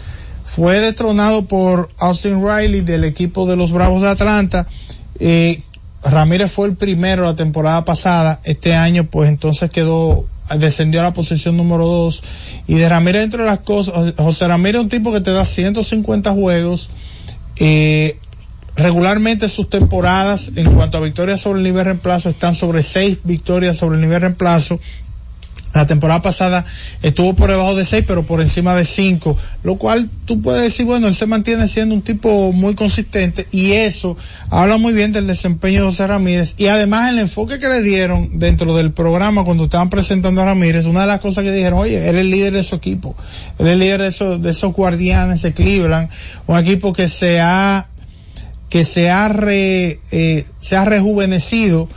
[0.44, 4.66] fue detronado por Austin Riley del equipo de los Bravos de Atlanta,
[5.18, 5.62] eh,
[6.02, 10.26] Ramírez fue el primero la temporada pasada, este año pues entonces quedó,
[10.58, 12.22] descendió a la posición número 2
[12.66, 16.30] y de Ramírez entre las cosas, José Ramírez es un tipo que te da 150
[16.32, 16.90] juegos,
[18.76, 23.78] regularmente sus temporadas en cuanto a victorias sobre el nivel reemplazo están sobre 6 victorias
[23.78, 24.78] sobre el nivel reemplazo,
[25.74, 26.64] La temporada pasada
[27.02, 30.86] estuvo por debajo de 6, pero por encima de 5, lo cual tú puedes decir,
[30.86, 34.16] bueno, él se mantiene siendo un tipo muy consistente y eso
[34.50, 38.38] habla muy bien del desempeño de José Ramírez y además el enfoque que le dieron
[38.38, 42.08] dentro del programa cuando estaban presentando a Ramírez, una de las cosas que dijeron, oye,
[42.08, 43.16] él es el líder de su equipo,
[43.58, 46.08] él es el líder de esos, de esos guardianes de Cleveland,
[46.46, 47.88] un equipo que se ha
[48.70, 51.88] que se ha, re, eh, se ha rejuvenecido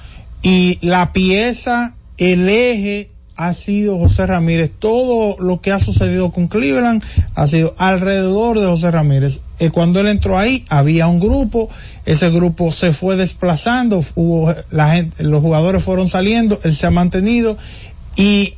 [0.43, 4.71] y la pieza, el eje ha sido José Ramírez.
[4.77, 7.03] Todo lo que ha sucedido con Cleveland
[7.35, 9.39] ha sido alrededor de José Ramírez.
[9.59, 11.69] Eh, cuando él entró ahí, había un grupo,
[12.05, 16.91] ese grupo se fue desplazando, hubo, la gente, los jugadores fueron saliendo, él se ha
[16.91, 17.57] mantenido
[18.15, 18.55] y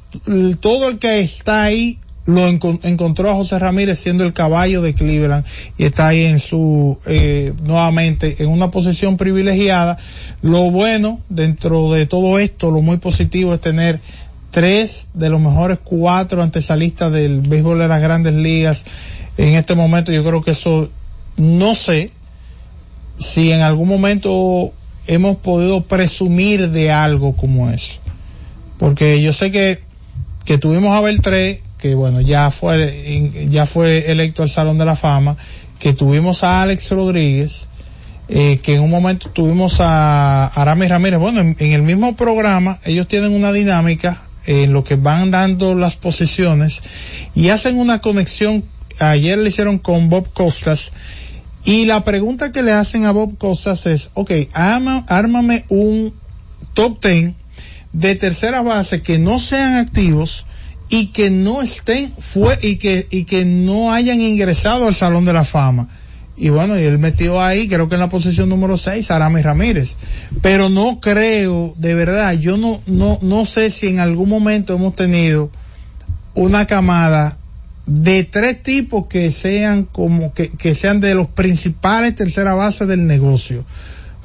[0.62, 4.94] todo el que está ahí lo encon- encontró a José Ramírez siendo el caballo de
[4.94, 5.46] Cleveland
[5.78, 9.98] y está ahí en su eh, nuevamente en una posición privilegiada
[10.42, 14.00] lo bueno dentro de todo esto lo muy positivo es tener
[14.52, 18.86] tres de los mejores cuatro antesalistas del béisbol de las grandes ligas
[19.38, 20.90] en este momento yo creo que eso
[21.38, 22.10] no sé
[23.18, 24.72] si en algún momento
[25.08, 28.00] hemos podido presumir de algo como eso
[28.78, 29.90] porque yo sé que
[30.50, 34.96] que tuvimos a Beltré, que bueno, ya fue, ya fue electo al Salón de la
[34.96, 35.38] Fama,
[35.78, 37.68] que tuvimos a Alex Rodríguez,
[38.30, 41.20] eh, que en un momento tuvimos a Aramis Ramírez.
[41.20, 45.76] Bueno, en, en el mismo programa, ellos tienen una dinámica en lo que van dando
[45.76, 46.82] las posiciones
[47.36, 48.66] y hacen una conexión.
[49.00, 50.92] Ayer le hicieron con Bob Costas
[51.64, 56.16] y la pregunta que le hacen a Bob Costas es, ok, arma, ármame un
[56.74, 57.36] top ten
[57.94, 60.46] de tercera base que no sean activos
[60.90, 65.34] y que no estén fue y que y que no hayan ingresado al Salón de
[65.34, 65.90] la Fama.
[66.40, 69.98] Y bueno, y él metió ahí, creo que en la posición número 6, Aramis Ramírez.
[70.42, 74.96] Pero no creo, de verdad, yo no, no, no sé si en algún momento hemos
[74.96, 75.52] tenido
[76.36, 77.38] una camada
[77.86, 83.06] de tres tipos que sean como, que, que sean de los principales tercera base del
[83.06, 83.66] negocio.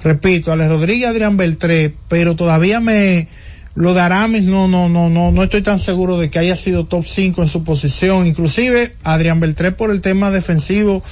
[0.03, 3.27] Repito, Alex Rodríguez, Adrián Beltré, pero todavía me,
[3.75, 6.87] lo de Aramis no, no, no, no, no estoy tan seguro de que haya sido
[6.87, 8.27] top 5 en su posición.
[8.27, 11.03] Inclusive Adrián Beltré por el tema defensivo,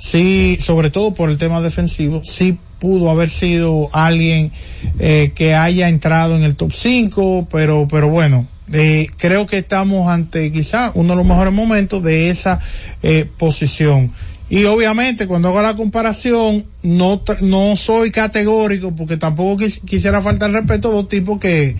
[0.00, 4.50] sí, sobre todo por el tema defensivo, sí pudo haber sido alguien
[4.98, 10.08] eh, que haya entrado en el top 5, pero, pero bueno, eh, creo que estamos
[10.08, 12.58] ante quizá uno de los mejores momentos de esa
[13.02, 14.10] eh, posición.
[14.48, 20.50] Y obviamente cuando hago la comparación no, no soy categórico porque tampoco quis- quisiera faltar
[20.50, 21.76] respeto a dos tipos que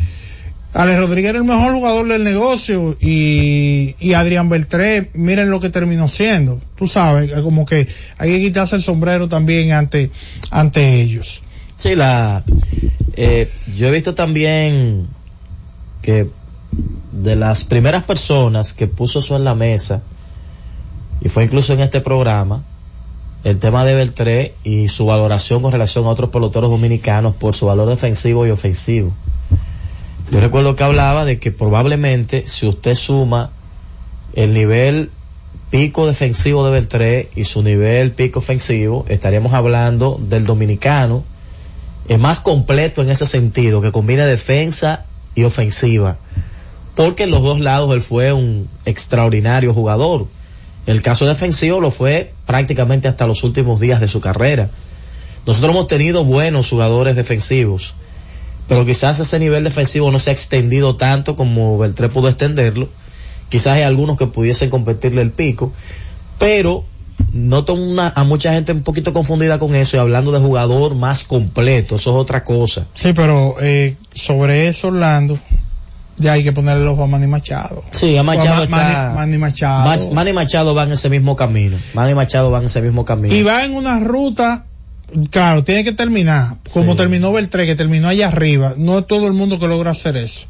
[0.73, 5.69] Alex Rodríguez era el mejor jugador del negocio y, y Adrián Beltré, miren lo que
[5.69, 6.61] terminó siendo.
[6.77, 10.11] Tú sabes, como que hay que quitarse el sombrero también ante,
[10.51, 11.43] ante ellos.
[11.77, 12.45] Sí, la,
[13.15, 15.09] eh, yo he visto también
[16.03, 16.29] que
[17.11, 20.03] de las primeras personas que puso eso en la mesa,
[21.21, 22.63] y fue incluso en este programa,
[23.43, 27.67] el tema de Beltré y su valoración con relación a otros peloteros dominicanos por su
[27.67, 29.13] valor defensivo y ofensivo.
[30.31, 33.51] Yo recuerdo que hablaba de que probablemente si usted suma
[34.33, 35.11] el nivel
[35.71, 41.25] pico defensivo de Beltré y su nivel pico ofensivo, estaríamos hablando del dominicano
[42.11, 45.05] es más completo en ese sentido, que combina defensa
[45.37, 46.17] y ofensiva.
[46.97, 50.27] Porque en los dos lados él fue un extraordinario jugador.
[50.87, 54.71] El caso defensivo lo fue prácticamente hasta los últimos días de su carrera.
[55.47, 57.95] Nosotros hemos tenido buenos jugadores defensivos,
[58.71, 62.89] pero quizás ese nivel defensivo no se ha extendido tanto como Beltré pudo extenderlo.
[63.49, 65.73] Quizás hay algunos que pudiesen competirle el pico,
[66.39, 66.85] pero
[67.33, 71.25] noto una, a mucha gente un poquito confundida con eso y hablando de jugador más
[71.25, 72.87] completo, eso es otra cosa.
[72.95, 75.37] Sí, pero eh, sobre eso, Orlando,
[76.17, 77.83] ya hay que ponerle los a Manny Machado.
[77.91, 79.85] Sí, a Machado O a Ma- está- Manny, Manny Machado.
[79.91, 81.77] Mach- Manny Machado va en ese mismo camino.
[81.95, 83.35] Manny Machado va en ese mismo camino.
[83.35, 84.67] y va en una ruta,
[85.31, 86.97] claro, tiene que terminar, como Sí.
[86.99, 88.75] terminó Beltré, que terminó allá arriba.
[88.77, 90.47] No es todo el mundo que logra hacer eso.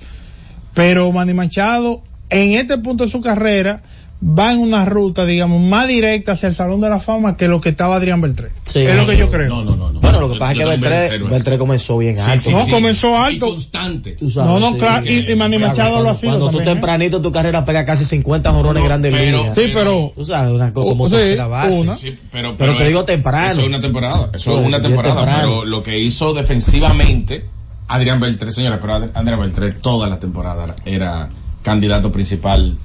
[0.75, 3.83] Pero Manny Machado, en este punto de su carrera,
[4.23, 7.61] va en una ruta, digamos, más directa hacia el Salón de la Fama que lo
[7.61, 8.51] que estaba Adrián Beltré.
[8.65, 8.81] Sí.
[8.81, 9.49] es lo que yo creo.
[9.49, 9.93] No, no, no.
[9.93, 10.00] no.
[10.13, 11.19] Bueno, lo que pasa es que Beltré.
[11.19, 12.43] Beltré comenzó bien Sí, alto.
[12.45, 12.71] sí, No, sí.
[12.71, 13.47] comenzó Y alto.
[13.51, 14.11] constante.
[14.13, 14.79] Tú sabes, No, no, sí.
[14.79, 16.75] claro, y, y Manny Claro, Machado cuando, lo ha sido cuando tú también, ¿eh?
[16.75, 19.55] tempranito en tu carrera pega casi 50 jorrones No, grandes pero- ligas.
[19.57, 21.81] Sí, pero Tú sabes, una cosa como sí, tercera base.
[21.81, 21.97] una.
[21.97, 23.51] Sí, pero, Pero te es- digo temprano.
[23.53, 24.31] Eso es una temporada.
[24.35, 25.41] Eso Pues, es una temporada.
[25.41, 27.45] Pero lo que hizo defensivamente
[27.89, 31.29] Adrián Beltré, señora, pero Ad- Adrián Beltré toda la temporada era
[31.63, 32.77] candidato principal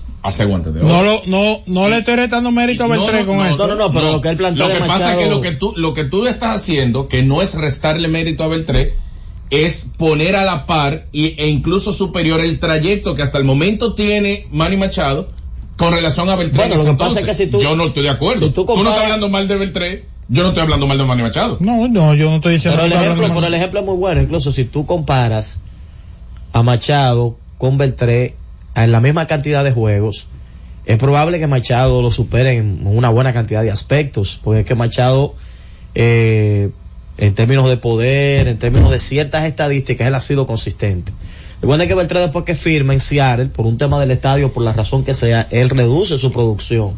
[0.46, 0.88] guante de oro.
[0.90, 3.68] no, lo, no, no le estoy retando mérito a Beltré no, con no, esto.
[3.68, 5.52] No, no, no, pero lo que él plantea Lo que pasa es que lo que
[5.52, 8.96] tú, lo que tú estás haciendo, que no es restarle mérito a Beltré,
[9.50, 13.94] es poner a la par y, e incluso superior el trayecto que hasta el momento
[13.94, 15.28] tiene Manny Machado
[15.78, 16.58] con relación a Beltré.
[16.58, 17.38] Bueno, en lo que pasa es entonces.
[17.38, 18.48] que si tú- yo no estoy de acuerdo.
[18.48, 21.06] si tú tú, no estás hablando mal de Beltré, yo no estoy hablando mal de
[21.06, 21.58] Manny Machado.
[21.60, 23.96] No, no, yo no estoy diciendo Pero el ejemplo, hablando pero el ejemplo es muy
[23.96, 24.22] bueno.
[24.22, 25.60] Incluso si tú comparas
[26.52, 28.36] a Machado con Beltré
[28.76, 30.28] en la misma cantidad de juegos,
[30.86, 34.76] es probable que Machado lo supere en una buena cantidad de aspectos, porque es que
[34.76, 35.34] Machado,
[35.96, 36.70] eh,
[37.18, 41.12] en términos de poder, en términos de ciertas estadísticas, él ha sido consistente.
[41.62, 44.74] Recuerden que Beltré después que firma en Seattle, por un tema del estadio, por la
[44.74, 46.94] razón que sea, él reduce su producción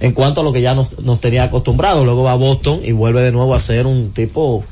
[0.00, 2.04] en cuanto a lo que ya nos, nos tenía acostumbrado.
[2.04, 4.64] Luego va a Boston y vuelve de nuevo a ser un tipo,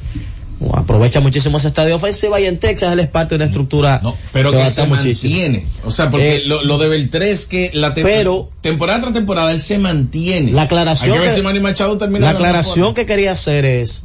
[0.74, 4.14] aprovecha muchísimo ese estadio ofensiva y en Texas él es parte de una estructura No,
[4.32, 5.32] pero que se muchísimo.
[5.34, 5.66] mantiene.
[5.84, 9.14] O sea, porque Eh, lo, lo de Beltré es que la te- pero- temporada tras
[9.14, 10.52] temporada él se mantiene.
[10.52, 14.02] La aclaración que ver que- si Manny Machado termina La aclaración que quería hacer es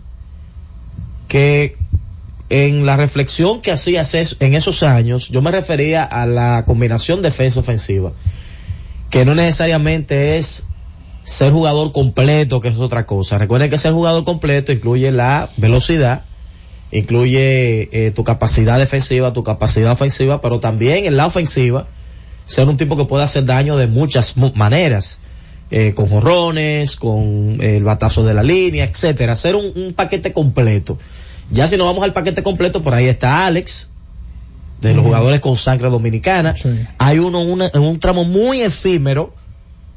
[1.28, 1.78] que
[2.50, 7.22] en la reflexión que hacía Cés- en esos años, yo me refería a la combinación
[7.22, 8.12] defensa-ofensiva,
[9.10, 10.66] que no necesariamente es
[11.24, 13.40] ser jugador completo, que es otra cosa.
[13.40, 16.24] Recuerden que ser jugador completo incluye la velocidad,
[17.00, 21.88] incluye eh, tu capacidad defensiva, tu capacidad ofensiva, pero también en la ofensiva,
[22.46, 25.20] ser un tipo que puede hacer daño de muchas mu- maneras,
[25.72, 30.32] eh, con jorrones, con eh, el batazo de la línea, etcétera, hacer un, un paquete
[30.32, 30.98] completo.
[31.52, 33.90] Ya si nos vamos al paquete completo, por ahí está Alex,
[34.82, 36.56] de los jugadores con sangre dominicana.
[36.56, 36.70] Sí.
[36.98, 39.34] Hay uno una- en un tramo muy efímero,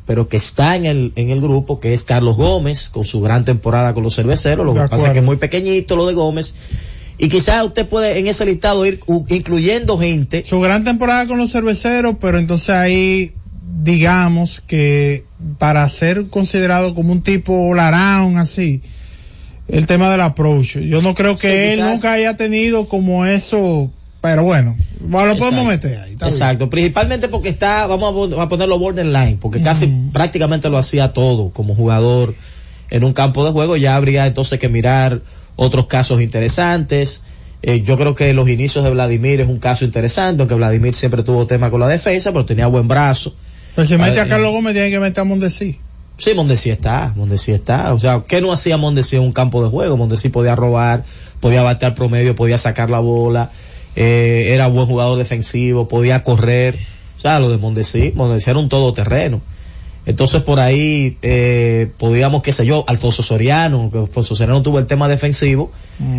[0.08, 3.44] pero que está en el, en el grupo, que es Carlos Gómez, con su gran
[3.44, 4.64] temporada con los cerveceros.
[4.64, 6.54] Lo De que pasa es que es muy pequeñito lo de Gómez.
[7.18, 10.46] Y quizás usted puede en ese listado ir incluyendo gente.
[10.48, 13.34] Su gran temporada con los cerveceros, pero entonces ahí
[13.82, 15.24] digamos que
[15.58, 18.80] para ser considerado como un tipo Laraun así,
[19.68, 20.78] el tema del approach.
[20.78, 25.36] Yo no creo que Sí, él nunca haya tenido como eso, pero bueno, bueno, lo
[25.38, 26.14] podemos meter ahí.
[26.16, 26.28] bien.
[26.28, 30.12] Exacto, principalmente porque está, vamos a pon- a ponerlo borderline, porque casi Ujú.
[30.12, 32.34] prácticamente lo hacía todo como jugador
[32.90, 35.20] en un campo de juego, ya habría entonces que mirar
[35.56, 37.22] otros casos interesantes.
[37.62, 41.22] Eh, yo creo que los inicios de Vladimir es un caso interesante, aunque Vladimir siempre
[41.22, 43.34] tuvo tema con la defensa, pero tenía buen brazo.
[43.74, 45.78] Pero si mete a Eh, Carlos Gómez, tiene que meter a Mondesi.
[46.16, 47.92] Sí, Mondesi está, Mondesi está.
[47.94, 49.96] O sea, ¿qué no hacía Mondesi en un campo de juego?
[49.96, 51.04] Mondesi podía robar,
[51.40, 53.50] podía batear promedio, podía sacar la bola,
[54.00, 56.78] eh, era buen jugador defensivo, podía correr.
[57.16, 59.40] O sea, lo de Mondesi, Mondesi era un todoterreno.
[60.06, 64.86] Entonces por ahí, eh, podríamos, qué sé yo, Alfonso Soriano, que Alfonso Soriano tuvo el
[64.86, 65.70] tema defensivo,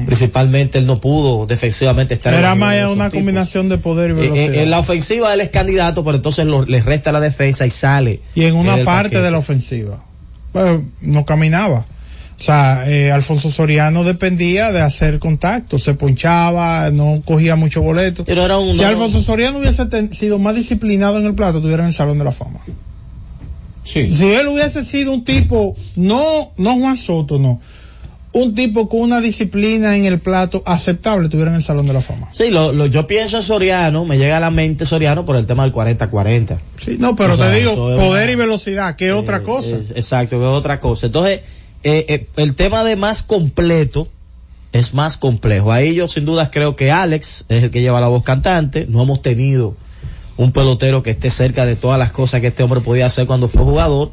[0.06, 3.14] principalmente él no pudo defensivamente estar en Era los más una tipos.
[3.14, 4.54] combinación de poder y Eh, velocidad.
[4.54, 7.72] eh, en la ofensiva él es candidato, pero entonces lo- le resta la defensa y
[7.72, 8.20] sale.
[8.36, 9.22] y en una parte paquete.
[9.24, 10.04] de la ofensiva.
[10.52, 11.86] Pues, no caminaba.
[12.40, 18.24] O sea, eh, Alfonso Soriano dependía de hacer contacto, se ponchaba, no cogía mucho boleto.
[18.24, 21.58] Pero era un- si no- Alfonso Soriano hubiese ten- sido más disciplinado en el plato,
[21.58, 22.62] estuviera en el Salón de la Fama.
[23.84, 24.14] Sí.
[24.14, 27.60] Si él hubiese sido un tipo, no, no Juan Soto, no,
[28.32, 32.02] un tipo con una disciplina en el plato aceptable, estuviera en el Salón de la
[32.02, 32.28] Fama.
[32.32, 35.46] Sí, lo, lo, yo pienso en Soriano, me llega a la mente Soriano por el
[35.46, 36.60] tema del 40-40.
[36.80, 39.44] Sí, no, pero O sea, te digo, poder una- y velocidad, que es otra Eh,
[39.44, 39.76] cosa.
[39.76, 41.08] es- exacto, que es otra cosa.
[41.08, 41.40] Entonces,
[41.84, 44.08] eh, eh, el tema de más completo
[44.72, 45.72] es más complejo.
[45.72, 48.86] Ahí yo sin dudas creo que Alex es el que lleva la voz cantante.
[48.88, 49.76] No hemos tenido
[50.38, 53.48] un pelotero que esté cerca de todas las cosas que este hombre podía hacer cuando
[53.48, 54.12] fue jugador.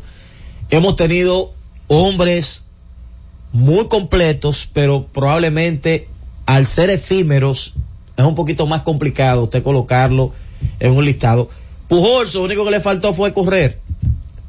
[0.71, 1.53] Hemos tenido
[1.89, 2.65] hombres
[3.53, 6.09] muy completos, pero probablemente
[6.47, 7.75] al ser efímeros
[8.17, 10.33] es un poquito más complicado usted colocarlo
[10.81, 11.49] en un listado.
[11.89, 13.81] Pujol, lo único que le faltó fue correr.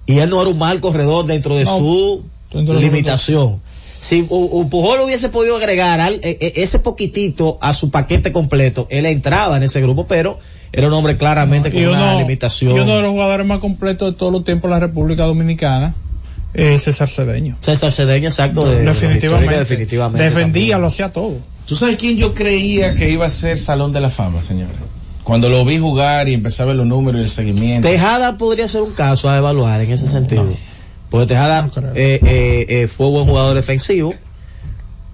[0.05, 3.59] Y él no era un mal corredor dentro de No, su limitación.
[3.99, 9.07] Si Pujol hubiese podido agregar al- e- e- ese poquitito a su paquete completo, él
[9.07, 10.37] entraba en ese grupo, pero
[10.71, 12.75] era un hombre claramente con una limitación.
[12.77, 15.95] y uno de los jugadores más completos de todos los tiempos de la República Dominicana
[16.53, 17.57] es César Cedeño.
[17.61, 18.65] César Cedeño, exacto.
[18.69, 19.57] de definitivamente.
[19.57, 20.81] definitivamente Defendía, también.
[20.81, 21.33] lo hacía todo.
[21.65, 24.75] ¿Tú sabes quién yo creía que iba a ser Salón de la Fama, señores?
[25.23, 27.87] Cuando lo vi jugar y empecé a ver los números y el seguimiento.
[27.87, 30.55] Tejada podría ser un caso a evaluar en ese sentido.
[31.09, 34.13] Porque Tejada No eh, eh, eh, fue buen jugador defensivo.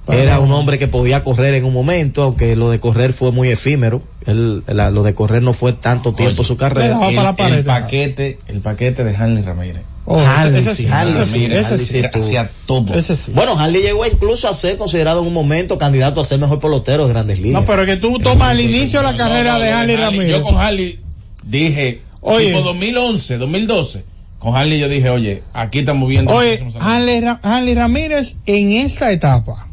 [0.05, 3.31] Pero- Era un hombre que podía correr en un momento, aunque lo de correr fue
[3.31, 4.01] muy efímero.
[4.25, 7.07] Él, la- lo de correr no fue tanto tiempo Oye, su carrera.
[7.07, 9.83] El, para la pared, el paquete, el paquete de Hanley Ramírez.
[10.05, 11.73] Oh, Harley, ese, sí, sí, Harley ese sí, Ramírez, ese
[12.05, 12.31] Harley sí.
[12.31, 12.37] sí.
[12.65, 12.93] Todo.
[12.95, 13.31] Ese sí.
[13.33, 17.03] Bueno, Harley llegó incluso a ser considerado en un momento candidato a ser mejor pelotero
[17.07, 17.61] de grandes ligas.
[17.61, 19.95] No, pero que tú tomas el inicio de la No, carrera no, de lo Harley
[19.95, 20.29] Ramírez.
[20.31, 20.99] Yo con Harley
[21.45, 22.47] dije, Oye.
[22.47, 24.03] tipo 2011, 2012,
[24.43, 26.31] con Harley yo dije, oye, aquí estamos viendo.
[26.31, 26.59] Oye.
[26.79, 29.67] Hanley, Ra- Hanley Ramírez en esta etapa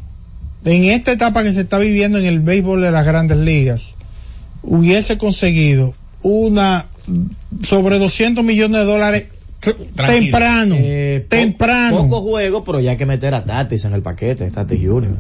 [0.64, 3.95] en esta etapa que se está viviendo en el béisbol de las grandes ligas,
[4.62, 6.85] hubiese conseguido una
[7.62, 9.25] sobre 200 millones de dólares
[9.95, 11.97] temprano, Eh, po- temprano.
[12.09, 15.16] Poco juego, pero ya hay que meter a Tatis en el paquete, Tatis Junior.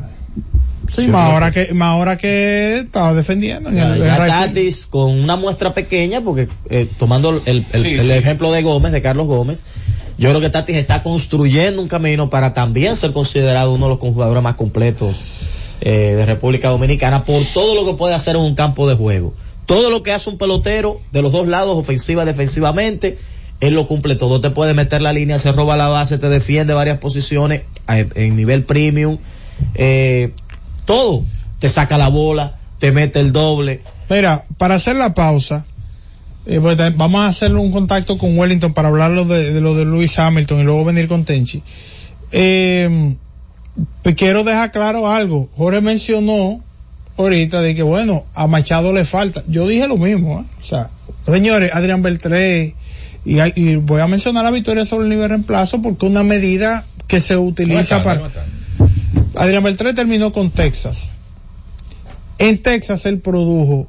[0.94, 4.26] Sí, más ahora que, más ahora que estaba defendiendo en Ya, el, ya.
[4.26, 8.12] Tatis con una muestra pequeña, porque eh, tomando el, el- Sí, el sí.
[8.12, 9.64] ejemplo de Gómez, de Carlos Gómez,
[10.18, 13.98] yo creo que Tatis está construyendo un camino para también ser considerado uno de los
[14.00, 15.16] jugadores más completos
[15.80, 19.32] eh, de República Dominicana por todo lo que puede hacer en un campo de juego.
[19.66, 23.18] Todo lo que hace un pelotero de los dos lados, ofensiva y defensivamente,
[23.60, 24.40] él lo cumple todo.
[24.40, 28.36] Te puede meter la línea, se roba la base, te defiende varias posiciones eh, en
[28.36, 29.16] nivel premium.
[29.74, 30.32] Eh,
[30.90, 31.24] todo.
[31.58, 33.82] Te saca la bola, te mete el doble.
[34.08, 35.66] Mira, para hacer la pausa,
[36.46, 39.84] eh, pues, vamos a hacer un contacto con Wellington para hablar de, de lo de
[39.84, 41.62] Luis Hamilton y luego venir con Tenchi.
[42.32, 43.14] Eh,
[44.02, 45.48] pues quiero dejar claro algo.
[45.56, 46.60] Jorge mencionó
[47.16, 49.42] ahorita de que bueno, a Machado le falta.
[49.46, 50.44] Yo dije lo mismo, ¿eh?
[50.62, 50.88] O sea,
[51.24, 52.74] señores, Adrián Beltré,
[53.24, 56.84] y, hay- y voy a mencionar la victoria sobre el nivel reemplazo porque una medida
[57.06, 58.20] que se utiliza para...
[59.40, 61.10] Adrián Beltré terminó con Texas.
[62.38, 63.88] En Texas él produjo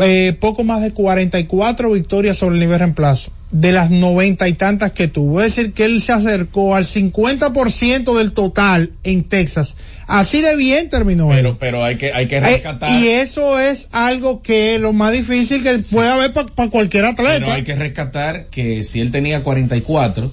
[0.00, 4.92] eh, poco más de 44 victorias sobre el nivel reemplazo de las noventa y tantas
[4.92, 5.42] que tuvo.
[5.42, 9.76] Es decir, que él se acercó al 50% del total en Texas.
[10.06, 11.36] Así de bien terminó él.
[11.36, 12.90] Pero, pero hay que, hay que Eh, rescatar.
[13.00, 17.52] y eso es algo que lo más difícil que puede haber para cualquier Pero atleta.
[17.54, 20.32] hay que rescatar que si él tenía 44,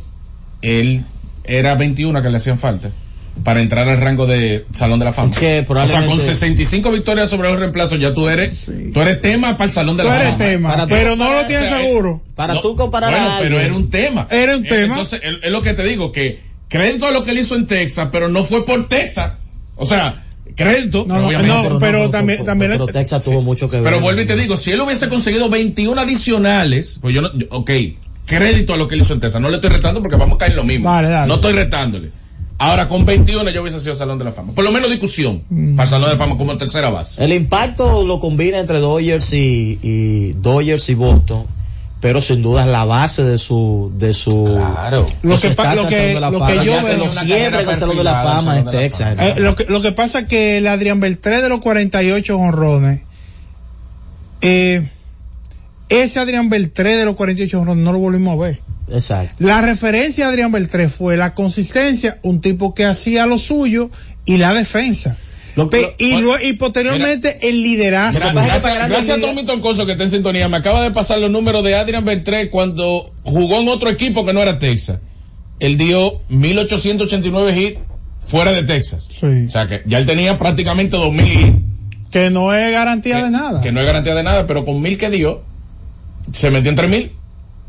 [0.62, 1.04] él
[1.44, 2.90] era 21 que le hacían falta
[3.44, 5.32] para entrar al rango de Salón de la Fama.
[5.32, 9.22] Que O sea, probablemente- con 65 victorias sobre el reemplazo ya tú eres, tú eres
[9.22, 10.38] tema para el Salón de Tú la eres Fama.
[10.46, 12.22] tema, Para- pero no lo O tienes sea, seguro.
[12.36, 14.28] Para No, tú comparar bueno, a pero era un tema.
[14.30, 14.94] Era un Eh, tema.
[14.96, 18.10] Entonces, es lo que te digo, que crédito a lo que él hizo en Texas,
[18.12, 19.34] pero no fue por Texas.
[19.76, 20.14] O sea,
[20.56, 21.70] crédito, No, no, obviamente.
[21.70, 23.86] no, pero también- también- pero Texas tuvo mucho que ver.
[23.86, 27.48] Pero vuelvo y te digo, si él hubiese conseguido 21 adicionales, pues yo no, yo-
[27.50, 27.72] ok,
[28.26, 29.42] crédito a lo que él hizo en Texas.
[29.42, 30.90] No le estoy retando porque vamos a caer en lo mismo.
[30.90, 31.28] Dale, dale.
[31.28, 32.10] No estoy retándole.
[32.64, 34.53] Ahora, con 21 yo hubiese sido Salón de la Fama.
[34.53, 35.76] Por lo menos discusión Mm.
[35.76, 37.24] para el Salón de la Fama como tercera base.
[37.24, 41.45] El impacto lo combina entre Dodgers y, y Dodgers y Boston,
[41.99, 45.05] pero sin duda es la base de su de su Claro.
[45.05, 46.51] de Lo su que lo que- en el Salón de la lo Fama.
[46.51, 49.16] que yo veo- lo siempre el Salón de la Fama en Texas.
[49.18, 49.30] Fama.
[49.30, 53.01] Eh, lo, que, lo que pasa es que el Adrián Beltré de los 48 honrones,
[54.41, 54.88] eh,
[55.89, 58.59] ese Adrián Beltré de los 48 honrones no lo volvimos a ver.
[58.92, 59.36] Exacto.
[59.40, 63.90] La referencia a Adrián Beltré fue la consistencia, un tipo que hacía lo suyo
[64.26, 65.18] y la defensa.
[65.56, 68.20] Lo- Pe- lo- y, posteriormente el liderazgo.
[68.34, 70.50] Gracias, a Tommy Toncoso que está en sintonía.
[70.50, 74.34] Me acaba de pasar los números de Adrian Beltré cuando jugó en otro equipo que
[74.34, 75.00] no era Texas.
[75.60, 77.80] Él dio 1889 hits
[78.22, 79.08] fuera de Texas.
[79.12, 79.46] Sí.
[79.48, 81.58] O sea que ya él tenía prácticamente 2000 hits.
[82.12, 83.62] que no es garantía que, de nada.
[83.62, 85.44] que no es garantía de nada, pero con mil que dio,
[86.32, 87.12] se metió en 3000.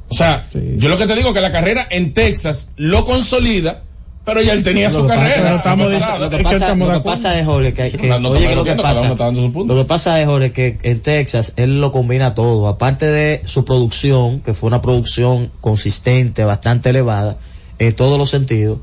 [0.08, 0.76] O sea, Sí.
[0.76, 3.82] yo lo que te digo que la carrera en Texas lo consolida,
[4.24, 5.56] pero ya él tenía su carrera.
[5.56, 9.08] estamos Lo que Es pasa, lo que es, Jorge, que, oye, que lo que pasa,
[9.08, 12.68] lo que pasa es, Jorge, que en Texas él lo combina todo.
[12.68, 17.36] Aparte de su producción, que fue una producción consistente, bastante elevada,
[17.78, 18.78] en todos los sentidos,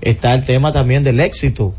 [0.00, 1.74] está el tema también del éxito.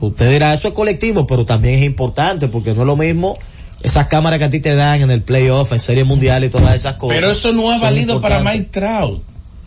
[0.00, 3.34] Usted dirá, eso es colectivo, pero también es importante, porque no es lo mismo
[3.82, 6.74] esas cámaras que a ti te dan en el playoff, en serie mundial y todas
[6.74, 7.16] esas cosas.
[7.16, 8.40] Pero eso no ha valido para.
[8.40, 9.22] Mike Trout.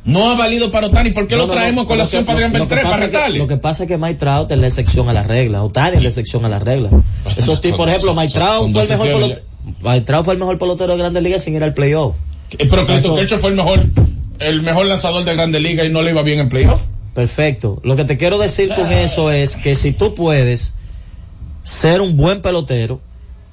[0.06, 1.12] No ha valido para Otani.
[1.12, 2.82] ¿Por qué No, lo traemos no, con la que- para Adrián Beltré?
[2.82, 3.38] Para retarle.
[3.38, 5.62] Lo que pasa es que Mike Trout es la excepción a la regla.
[5.62, 6.90] Otani es la excepción a la regla.
[7.38, 9.42] Esos tipos, por ejemplo, Mike Trout fue el mejor pelotero.
[9.84, 12.16] Mike Trout fue el mejor pelotero de Grandes Ligas sin ir al playoff.
[12.52, 13.86] Eh, Pero Eso- Kershaw fue el mejor,
[14.40, 16.82] el mejor lanzador de Grande Liga y no le iba bien en playoff.
[17.14, 17.80] Perfecto.
[17.84, 20.74] Lo que te quiero decir con eso es que si tú puedes
[21.62, 23.02] ser un buen pelotero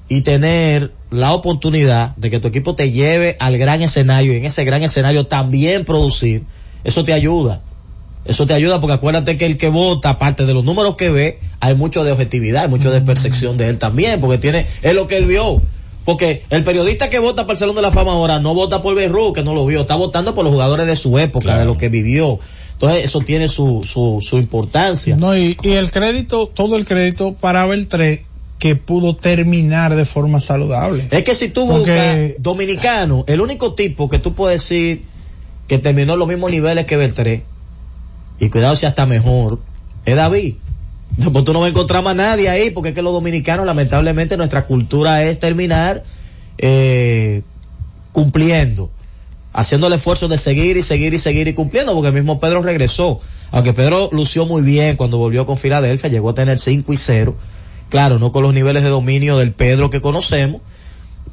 [0.09, 4.45] y tener la oportunidad de que tu equipo te lleve al gran escenario y en
[4.45, 6.43] ese gran escenario también producir,
[6.83, 7.61] eso te ayuda.
[8.25, 11.39] Eso te ayuda porque acuérdate que el que vota, aparte de los números que ve,
[11.61, 15.07] hay mucho de objetividad, hay mucho de percepción de él también, porque tiene, es lo
[15.07, 15.61] que él vio.
[16.03, 18.95] Porque el periodista que vota para el Salón de la Fama ahora no vota por
[18.95, 21.59] Beirut, que no lo vio, está votando por los jugadores de su época, Claro.
[21.59, 22.39] de lo que vivió.
[22.73, 25.15] Entonces eso tiene su, su, su importancia.
[25.17, 28.23] No, y, y el crédito, todo el crédito para Beltré
[28.59, 31.07] que pudo terminar de forma saludable.
[31.11, 31.91] Es que si tú Porque-
[32.33, 35.03] buscas dominicano, el único tipo que tú puedes decir
[35.67, 37.43] que terminó en los mismos niveles que Beltré,
[38.39, 39.59] y cuidado si hasta mejor,
[40.05, 40.55] es David.
[41.31, 44.37] Pues tú no vas a encontrar más nadie ahí, porque es que los dominicanos, lamentablemente,
[44.37, 46.03] nuestra cultura es terminar
[46.57, 47.43] eh,
[48.11, 48.89] cumpliendo.
[49.53, 52.61] haciendo el esfuerzo de seguir y seguir y seguir y cumpliendo, porque el mismo Pedro
[52.61, 53.19] regresó.
[53.49, 57.35] Aunque Pedro lució muy bien cuando volvió con Filadelfia, llegó a tener 5 y 0.
[57.89, 60.61] Claro, no con los niveles de dominio del Pedro que conocemos,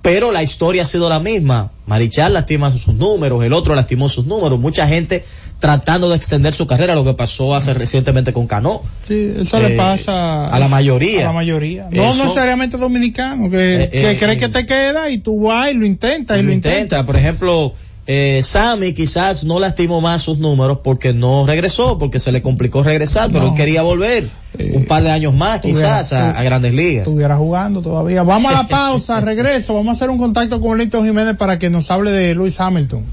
[0.02, 1.70] pero la historia ha sido la misma.
[1.86, 5.24] Marichal lastima sus números, el otro lastimó sus números, mucha gente
[5.60, 8.82] tratando de extender su carrera, lo que pasó hace recientemente con Cano.
[9.08, 11.22] Sí, eso le Eh, pasa a la mayoría.
[11.22, 11.88] A la mayoría.
[11.90, 14.36] No Eso- necesariamente dominicano, que, Eh, que eh, cree eh.
[14.36, 16.76] que te queda y tú vas y lo intentas y lo lo intenta.
[16.78, 17.04] intentas.
[17.06, 17.72] Por ejemplo,
[18.06, 22.82] eh, Sammy quizás no lastimó más sus números porque no regresó, porque se le complicó
[22.82, 23.50] regresar, pero No.
[23.50, 24.28] él quería volver
[24.74, 27.06] un par de años más quizás a, a grandes ligas.
[27.06, 28.22] Estuviera jugando todavía.
[28.22, 29.74] Vamos a la pausa, regreso.
[29.74, 33.04] Vamos a hacer un contacto con Wellington Jiménez para que nos hable de Luis Hamilton.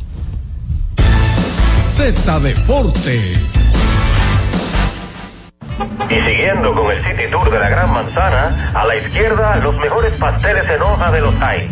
[1.96, 3.38] Z Deportes.
[6.10, 10.14] Y siguiendo con el City Tour de la Gran Manzana, a la izquierda los mejores
[10.18, 11.72] pasteles en hoja de los Heights.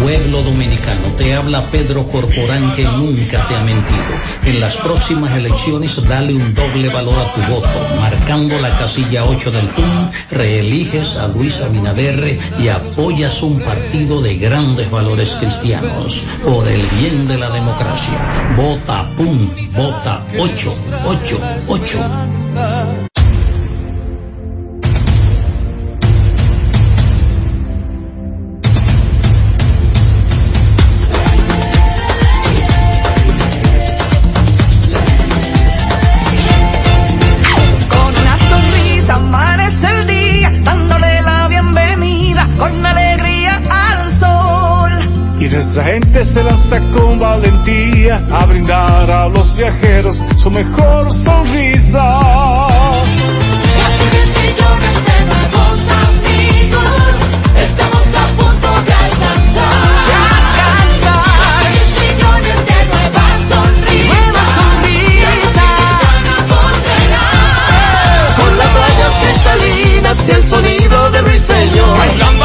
[0.00, 4.04] Pueblo dominicano, te habla Pedro Corporán que nunca te ha mentido.
[4.44, 7.68] En las próximas elecciones dale un doble valor a tu voto,
[8.00, 14.36] marcando la casilla 8 del PUM, reeliges a Luis Abinader y apoyas un partido de
[14.36, 16.22] grandes valores cristianos.
[16.44, 18.54] Por el bien de la democracia.
[18.56, 20.74] Vota PUM, vota 8,
[21.06, 21.38] 8,
[21.68, 23.13] 8.
[45.54, 52.18] Nuestra gente se lanza con valentía a brindar a los viajeros su mejor sonrisa.
[53.78, 57.14] Casi 10 millones de nuevos amigos,
[57.62, 59.94] estamos a punto de alcanzar.
[60.08, 61.62] De alcanzar.
[61.70, 64.10] 10 millones de nuevas sonrisas.
[64.10, 65.72] Nuevas sonrisas.
[68.38, 71.96] Con las rayas cristalinas y el sonido de ruiseñor.
[71.98, 72.44] Bailando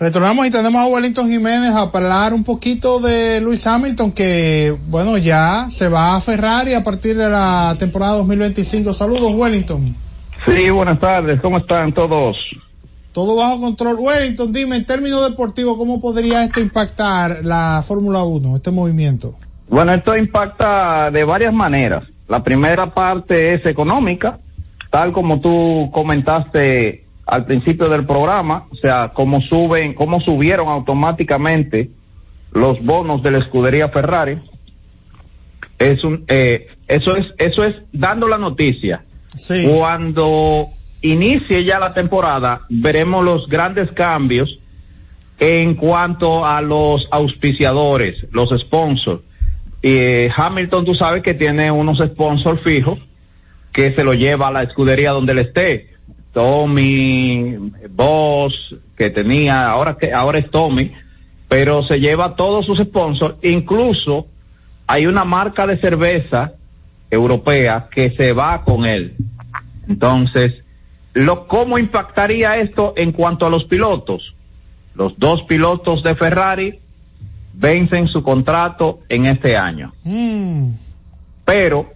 [0.00, 5.18] Retornamos y tenemos a Wellington Jiménez a hablar un poquito de Luis Hamilton, que bueno,
[5.18, 8.94] ya se va a Ferrari a partir de la temporada 2025.
[8.94, 9.94] Saludos, Wellington.
[10.46, 12.34] Sí, buenas tardes, ¿cómo están todos?
[13.12, 13.98] Todo bajo control.
[14.00, 19.34] Wellington, dime, en términos deportivos, ¿cómo podría esto impactar la Fórmula 1, este movimiento?
[19.68, 22.04] Bueno, esto impacta de varias maneras.
[22.26, 24.38] La primera parte es económica,
[24.90, 31.88] tal como tú comentaste al principio del programa, o sea, cómo suben, cómo subieron automáticamente
[32.52, 34.38] los bonos de la escudería Ferrari.
[35.78, 39.04] Es un, eh, eso es, eso es dando la noticia.
[39.72, 40.66] Cuando
[41.02, 44.58] inicie ya la temporada, veremos los grandes cambios
[45.38, 49.22] en cuanto a los auspiciadores, los sponsors.
[49.82, 52.98] Eh, Hamilton, tú sabes que tiene unos sponsors fijos
[53.72, 55.90] que se lo lleva a la escudería donde él esté.
[56.32, 60.92] Tommy, Boss, que tenía, ahora que ahora es Tommy,
[61.48, 64.26] pero se lleva todos sus sponsors, incluso
[64.86, 66.52] hay una marca de cerveza
[67.10, 69.16] europea que se va con él.
[69.88, 70.52] Entonces,
[71.14, 74.34] lo, ¿cómo impactaría esto en cuanto a los pilotos?
[74.94, 76.78] Los dos pilotos de Ferrari
[77.54, 79.92] vencen su contrato en este año.
[80.04, 80.70] Mm.
[81.44, 81.92] Pero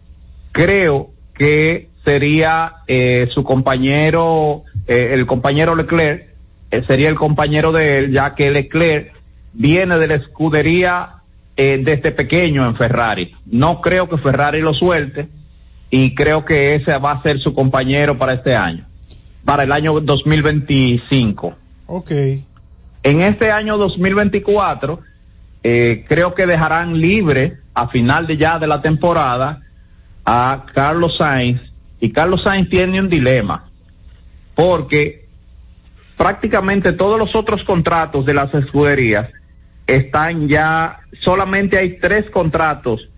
[0.52, 6.28] creo que sería eh, su compañero, eh, el compañero Leclerc,
[6.70, 9.12] eh, sería el compañero de él, ya que Leclerc
[9.52, 11.10] viene de la escudería
[11.56, 13.32] desde pequeño en Ferrari.
[13.46, 15.28] No creo que Ferrari lo suelte
[15.88, 18.84] y creo que ese va a ser su compañero para este año,
[19.44, 21.54] para el año 2025.
[21.86, 22.10] Ok.
[23.04, 24.98] En este año 2024,
[25.62, 29.60] creo que dejarán libre a final de ya de la temporada
[30.24, 31.60] a Carlos Sainz
[32.00, 33.70] y Carlos Sainz tiene un dilema
[34.54, 35.26] porque
[36.16, 39.28] prácticamente todos los otros contratos de las escuderías
[39.86, 43.08] están ya solamente hay tres contratos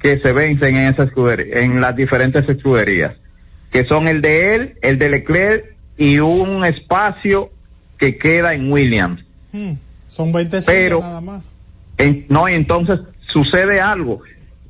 [0.00, 3.16] que se vencen en esa escudería, en las diferentes escuderías
[3.70, 7.50] que son el de él, el de Leclerc y un espacio
[7.98, 9.22] que queda en Williams.
[9.52, 9.72] Hmm,
[10.08, 11.44] son 20 Pero, nada más.
[11.98, 13.00] En, no, y entonces
[13.32, 14.22] sucede algo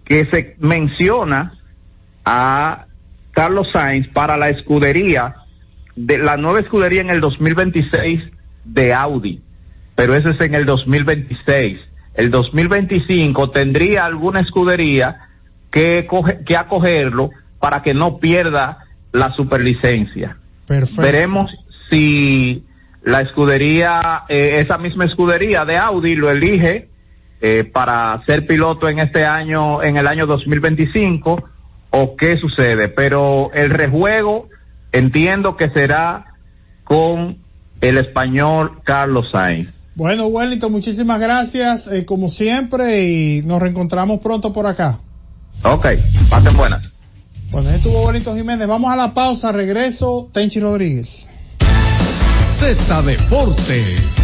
[0.05, 1.55] que se menciona
[2.25, 2.87] a
[3.37, 5.34] Carlos Sainz para la escudería,
[5.95, 8.22] de la nueva escudería en el 2026
[8.64, 9.43] de Audi,
[9.95, 11.78] pero ese es en el 2026.
[12.14, 15.28] El 2025 tendría alguna escudería
[15.70, 16.09] que,
[16.47, 17.28] que acogerlo
[17.61, 18.78] para que no pierda
[19.12, 20.39] la superlicencia.
[20.66, 21.03] Perfecto.
[21.03, 21.51] Veremos
[21.91, 22.64] si
[23.03, 26.89] la escudería, eh, esa misma escudería de Audi lo elige
[27.43, 31.51] eh, para ser piloto en este año, en el año 2025
[31.99, 34.49] o qué sucede, pero el rejuego
[34.92, 36.34] entiendo que será
[36.84, 37.38] con
[37.80, 39.70] el español Carlos Sainz.
[39.94, 44.99] Bueno, Wellington, muchísimas gracias, eh, como siempre, y nos reencontramos pronto por acá.
[45.64, 45.86] Ok,
[46.28, 46.92] pasen buenas.
[47.51, 48.68] Bueno, estuvo Wellington Jiménez.
[48.68, 51.26] Vamos a la pausa, regreso, Tenchi Rodríguez.
[52.59, 54.16] Z Deportes.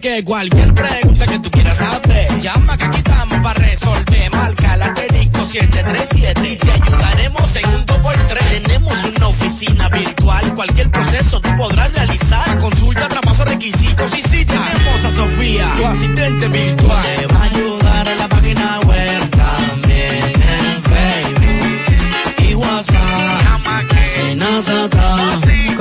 [0.00, 4.30] Que cualquier pregunta que tú quieras hacer, llama que aquí estamos para resolver.
[4.30, 8.62] Marca la 737 y te ayudaremos en un 2x3.
[8.62, 12.58] Tenemos una oficina virtual, cualquier proceso tú podrás realizar.
[12.58, 17.75] Consulta, trabajo, requisitos y si tenemos a Sofía, tu asistente virtual.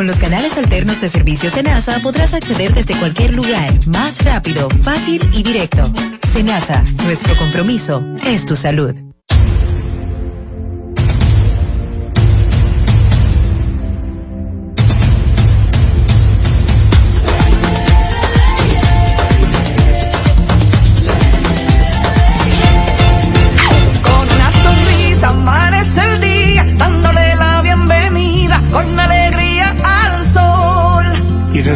[0.05, 4.69] Con los canales alternos de servicios de NASA podrás acceder desde cualquier lugar, más rápido,
[4.83, 5.91] fácil y directo.
[6.31, 9.14] Senasa, nuestro compromiso es tu salud.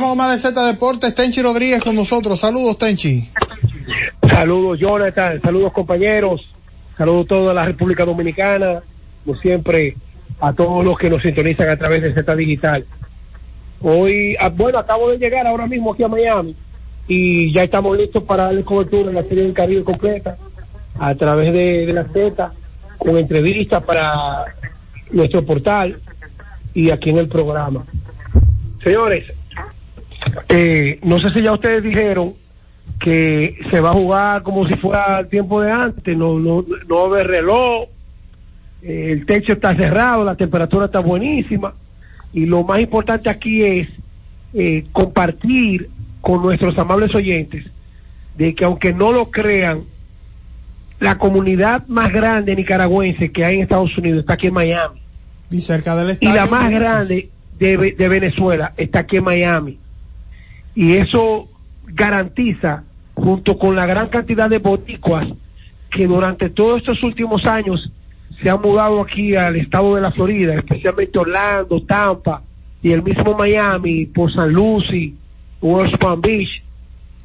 [0.00, 1.12] Con más de Z Deportes.
[1.12, 2.38] Tenchi Rodríguez con nosotros.
[2.38, 3.28] Saludos, Tenchi.
[4.28, 5.40] Saludos, Jonathan.
[5.40, 6.40] Saludos, compañeros.
[6.96, 8.80] Saludos a toda la República Dominicana.
[9.24, 9.96] Como siempre,
[10.40, 12.84] a todos los que nos sintonizan a través de Z Digital.
[13.82, 16.54] Hoy, ah, bueno, acabo de llegar ahora mismo aquí a Miami
[17.08, 20.36] y ya estamos listos para darle cobertura en la Serie del Caribe completa
[20.98, 22.52] a través de, de la Z,
[22.98, 24.44] con entrevistas para
[25.10, 25.98] nuestro portal
[26.72, 27.84] y aquí en el programa.
[28.82, 29.24] Señores,
[30.48, 32.34] eh, no sé si ya ustedes dijeron
[33.00, 36.96] que se va a jugar como si fuera el tiempo de antes, no, no, no
[36.96, 37.88] va a haber reloj,
[38.82, 41.74] eh, el techo está cerrado, la temperatura está buenísima
[42.32, 43.88] y lo más importante aquí es
[44.54, 45.88] eh, compartir
[46.20, 47.64] con nuestros amables oyentes
[48.36, 49.82] de que aunque no lo crean,
[51.00, 55.00] la comunidad más grande nicaragüense que hay en Estados Unidos está aquí en Miami.
[55.50, 56.34] Y cerca del Y estadio.
[56.34, 59.78] la más grande de, de Venezuela está aquí en Miami.
[60.78, 61.48] Y eso
[61.86, 65.26] garantiza, junto con la gran cantidad de boricuas
[65.90, 67.92] que durante todos estos últimos años
[68.40, 72.44] se han mudado aquí al estado de la Florida, especialmente Orlando, Tampa
[72.80, 75.14] y el mismo Miami, por San Lucie,
[75.60, 76.62] West Palm Beach.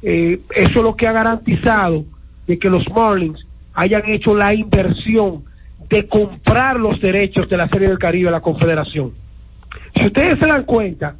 [0.02, 2.04] Eh, eso es lo que ha garantizado
[2.48, 5.44] de que los Marlins hayan hecho la inversión
[5.88, 9.12] de comprar los derechos de la Serie del Caribe a la Confederación.
[9.94, 11.14] Si ustedes se dan cuenta,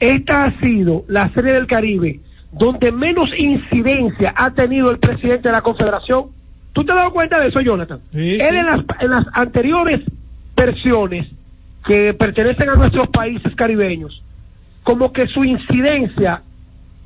[0.00, 2.20] esta ha sido la Serie del Caribe
[2.58, 6.26] donde menos incidencia ha tenido el presidente de la Confederación.
[6.72, 8.00] ¿Tú te has dado cuenta de eso, Jonathan?
[8.12, 10.00] Él En, las, en las anteriores
[10.56, 11.26] versiones
[11.86, 14.22] que pertenecen a nuestros países caribeños,
[14.82, 16.42] como que su incidencia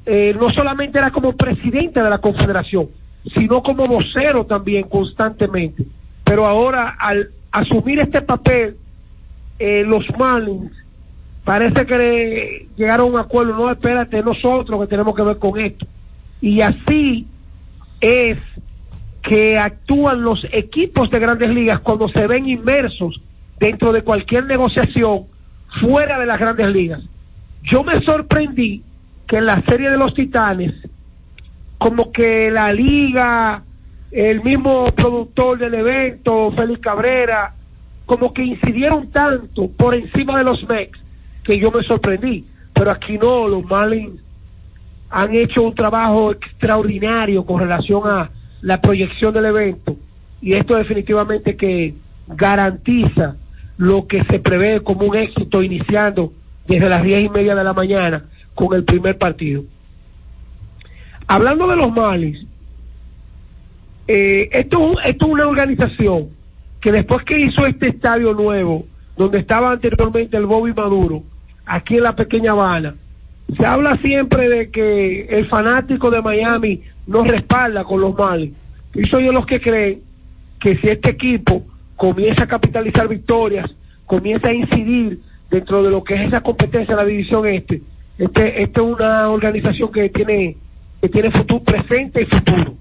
[0.07, 2.89] eh, no solamente era como presidente de la Confederación,
[3.35, 5.85] sino como vocero también constantemente.
[6.25, 8.77] Pero ahora, al asumir este papel,
[9.59, 10.73] eh, los Marlins
[11.49, 15.59] parece que le llegaron a un acuerdo, no, espérate, nosotros que tenemos que ver con
[15.59, 15.87] esto.
[16.43, 17.27] Y así
[18.03, 18.37] es
[19.23, 23.19] que actúan los equipos de grandes ligas cuando se ven inmersos
[23.59, 25.25] dentro de cualquier negociación
[25.81, 27.01] fuera de las grandes ligas.
[27.63, 28.83] Yo me sorprendí
[29.27, 30.75] que en la serie de los Titanes,
[31.79, 33.63] como que la liga,
[34.11, 37.55] el mismo productor del evento, Félix Cabrera,
[38.05, 40.98] como que incidieron tanto por encima de los Mex
[41.49, 42.45] que yo me sorprendí.
[42.75, 44.21] Pero aquí no, los Marlins
[45.09, 48.31] han hecho un trabajo extraordinario con relación a
[48.61, 49.97] la proyección del evento
[50.43, 51.95] y esto definitivamente que
[52.27, 53.37] garantiza
[53.79, 56.35] lo que se prevé como un éxito iniciando
[56.67, 59.63] desde las diez y media de la mañana con el primer partido.
[61.27, 62.47] Hablando de los Marlins,
[64.07, 66.29] eh, esto, esto es una organización
[66.83, 68.85] que después que hizo este estadio nuevo,
[69.17, 71.23] donde estaba anteriormente el Bobby Maduro,
[71.69, 72.95] aquí en la pequeña Habana,
[73.57, 78.57] se habla siempre de que el fanático de Miami no respalda con los Marlins.
[78.95, 80.01] Y soy de los que creen
[80.61, 81.63] que si este equipo
[81.97, 83.71] comienza a capitalizar victorias,
[84.07, 87.81] comienza a incidir dentro de lo que es esa competencia de la división este,
[88.19, 90.57] este, esta es una organización que tiene,
[91.01, 92.75] que tiene futuro presente y futuro.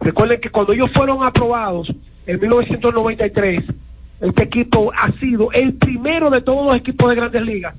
[0.00, 1.88] Recuerden que cuando ellos fueron aprobados
[2.26, 3.64] en 1993,
[4.20, 7.74] este equipo ha sido el primero de todos los equipos de grandes ligas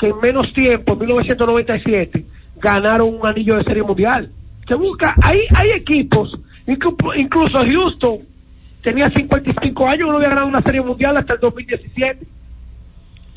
[0.00, 2.24] que en menos tiempo, en 1997,
[2.56, 4.30] ganaron un anillo de serie mundial.
[4.66, 6.32] Se busca, hay, hay equipos,
[6.66, 8.18] inclu- incluso Houston
[8.82, 12.26] tenía 55 años, no había ganado una serie mundial hasta el 2017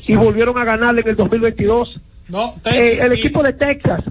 [0.08, 2.00] y volvieron a ganarle en el 2022.
[2.28, 4.02] No, Eh, el equipo de Texas,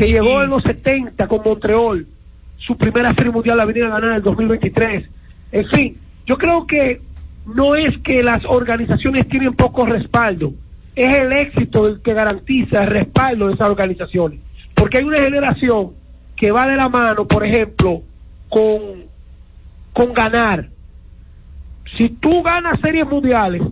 [0.00, 2.06] que llegó en los 70 con Montreal,
[2.58, 5.04] su primera serie mundial la vinieron a ganar en el 2023.
[5.52, 7.00] En fin, yo creo que
[7.54, 10.52] no es que las organizaciones tienen poco respaldo,
[10.94, 14.40] es el éxito el que garantiza el respaldo de esas organizaciones.
[14.74, 15.92] Porque hay una generación
[16.36, 18.02] que va de la mano, por ejemplo,
[18.48, 19.04] con,
[19.92, 20.68] con ganar.
[21.96, 23.62] Si tú ganas series mundiales,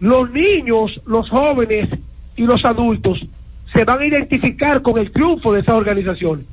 [0.00, 1.88] los niños, los jóvenes
[2.36, 3.24] y los adultos
[3.72, 6.44] se van a identificar con el triunfo de esas organizaciones.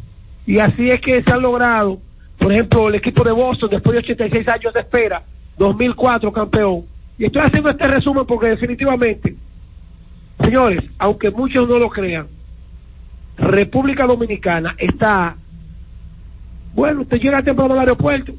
[0.46, 2.00] Y así es que se han logrado,
[2.38, 5.24] por ejemplo, el equipo de Boston, después de 86 años de espera,
[5.58, 6.86] 2004 campeón.
[7.18, 9.36] Y estoy haciendo este resumen porque definitivamente,
[10.40, 12.28] señores, aunque muchos no lo crean,
[13.38, 15.36] República Dominicana está,
[16.74, 18.34] bueno, usted llega temprano al aeropuerto,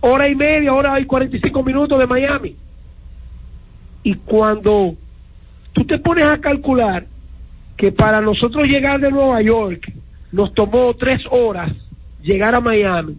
[0.00, 2.56] hora y media, hora y 45 minutos de Miami.
[4.02, 4.94] Y cuando
[5.72, 7.06] tú te pones a calcular
[7.76, 9.92] que para nosotros llegar de Nueva York
[10.32, 11.72] nos tomó tres horas
[12.22, 13.16] llegar a Miami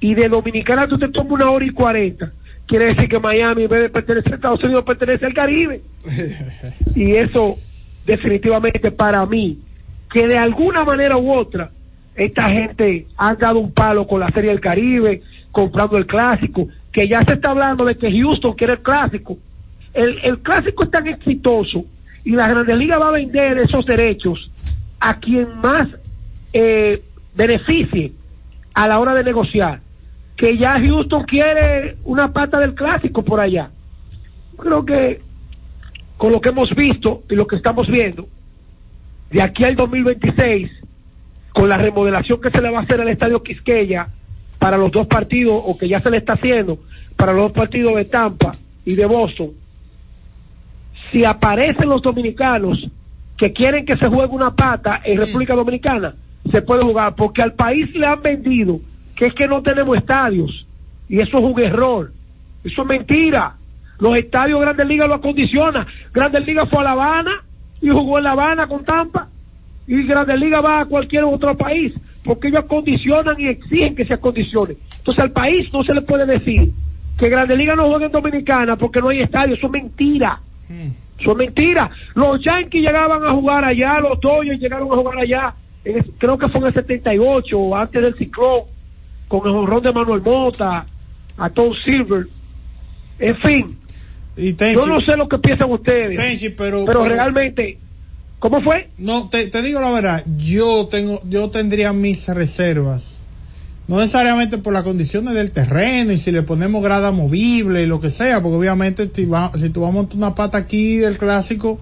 [0.00, 2.32] y de Dominicana tú te tomas una hora y cuarenta,
[2.66, 5.80] quiere decir que Miami en vez de pertenecer a Estados Unidos pertenece al Caribe.
[6.94, 7.56] Y eso
[8.06, 9.58] definitivamente para mí,
[10.10, 11.70] que de alguna manera u otra,
[12.14, 17.08] esta gente ha dado un palo con la Serie del Caribe, comprando el clásico, que
[17.08, 19.36] ya se está hablando de que Houston quiere el clásico.
[19.92, 21.84] El, el clásico es tan exitoso
[22.24, 24.50] y la Grandes Ligas va a vender esos derechos
[25.00, 25.88] a quien más
[26.52, 27.02] eh,
[27.34, 28.12] beneficie
[28.74, 29.80] a la hora de negociar.
[30.36, 33.70] Que ya Houston quiere una pata del clásico por allá.
[34.58, 35.20] Creo que
[36.16, 38.26] con lo que hemos visto y lo que estamos viendo,
[39.30, 40.70] de aquí al 2026,
[41.52, 44.08] con la remodelación que se le va a hacer al estadio Quisqueya
[44.58, 46.78] para los dos partidos, o que ya se le está haciendo,
[47.16, 48.52] para los dos partidos de Tampa
[48.84, 49.50] y de Boston,
[51.10, 52.86] si aparecen los dominicanos
[53.36, 56.14] que quieren que se juegue una pata en República Dominicana,
[56.50, 58.80] se puede jugar, porque al país le han vendido
[59.16, 60.66] que es que no tenemos estadios,
[61.08, 62.12] y eso es un error,
[62.62, 63.56] eso es mentira.
[63.98, 65.86] Los estadios Grandes Ligas lo acondicionan.
[66.12, 67.42] Grandes Ligas fue a La Habana
[67.80, 69.28] y jugó en La Habana con Tampa,
[69.86, 74.14] y Grandes Ligas va a cualquier otro país, porque ellos acondicionan y exigen que se
[74.14, 74.76] acondicione.
[74.98, 76.72] Entonces al país no se le puede decir
[77.16, 80.40] que Grandes Ligas no juega en Dominicana porque no hay estadio, eso es mentira.
[81.18, 81.90] Eso es mentira.
[82.14, 85.54] Los Yankees llegaban a jugar allá, los Dodgers llegaron a jugar allá,
[85.84, 88.64] en el- creo que fue en el 78, antes del ciclón,
[89.28, 90.86] con el honrón de Manuel Mota,
[91.36, 92.26] a Tom Silver.
[93.18, 93.78] En fin,
[94.36, 97.78] yo no sé lo que piensan ustedes, Tenchi, pero, pero realmente,
[98.38, 98.90] ¿cómo fue?
[98.98, 103.24] No, te, te digo la verdad, yo tengo, yo tendría mis reservas.
[103.88, 108.00] No necesariamente por las condiciones del terreno y si le ponemos grada movible y lo
[108.00, 111.16] que sea, porque obviamente si, va- si tú vas a montar una pata aquí del
[111.18, 111.78] clásico,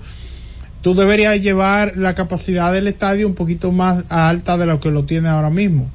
[0.82, 5.04] tú deberías llevar la capacidad del estadio un poquito más alta de lo que lo
[5.04, 5.90] tiene ahora mismo.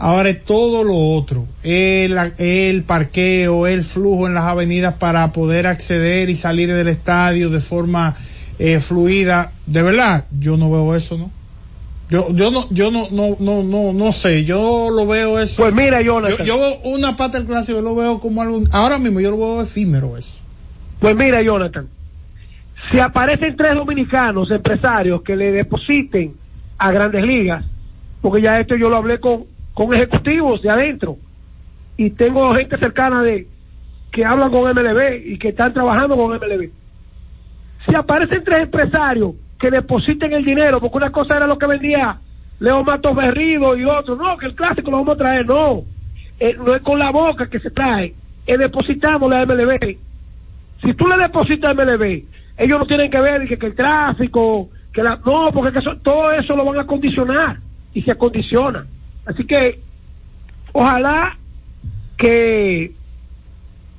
[0.00, 5.66] Ahora es todo lo otro, el, el parqueo, el flujo en las avenidas para poder
[5.66, 8.14] acceder y salir del estadio de forma
[8.60, 9.52] eh, fluida.
[9.66, 11.32] De verdad, yo no veo eso, ¿no?
[12.10, 15.62] Yo, yo no, yo no, no, no, no, no sé, yo lo veo eso.
[15.62, 16.46] Pues mira, Jonathan.
[16.46, 19.32] Yo, yo veo una pata del clásico, yo lo veo como algo, ahora mismo yo
[19.32, 20.38] lo veo efímero eso.
[21.00, 21.88] Pues mira, Jonathan,
[22.90, 26.34] si aparecen tres dominicanos empresarios que le depositen
[26.78, 27.64] a grandes ligas,
[28.22, 29.44] porque ya esto yo lo hablé con,
[29.78, 31.18] con ejecutivos de adentro,
[31.96, 33.46] y tengo gente cercana de
[34.10, 36.70] que hablan con MLB y que están trabajando con MLB.
[37.86, 42.18] Si aparecen tres empresarios que depositen el dinero, porque una cosa era lo que vendía
[42.58, 45.84] Leo Matos Berrido y otro, no, que el clásico lo vamos a traer, no,
[46.40, 48.14] Eh, no es con la boca que se trae,
[48.46, 49.96] es depositamos la MLB.
[50.84, 52.24] Si tú le depositas a MLB,
[52.56, 55.98] ellos no tienen que ver que, que el tráfico, que la, no, porque que eso-
[56.02, 57.58] todo eso lo van a condicionar
[57.94, 58.86] y se acondiciona.
[59.28, 59.80] Así que
[60.72, 61.36] ojalá
[62.16, 62.92] que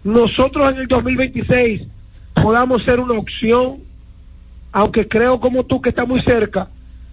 [0.03, 1.84] nosotros en el 2026
[2.34, 3.77] podamos ser una opción,
[4.71, 6.69] aunque creo como tú que está muy cerca,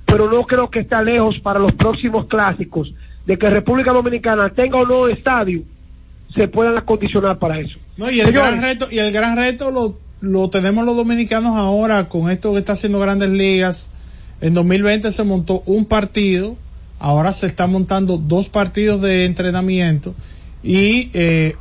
[0.06, 2.92] pero no creo que está lejos para los próximos clásicos,
[3.26, 5.62] de que República Dominicana tenga o no estadio,
[6.34, 7.78] se puedan acondicionar para eso.
[7.98, 11.54] No, y el Señores, gran reto, y el gran reto lo, lo tenemos los dominicanos
[11.56, 13.90] ahora con esto que está haciendo grandes ligas.
[14.40, 16.56] En 2020 se montó un partido,
[16.98, 20.14] ahora se están montando dos partidos de entrenamiento
[20.62, 21.54] y eh,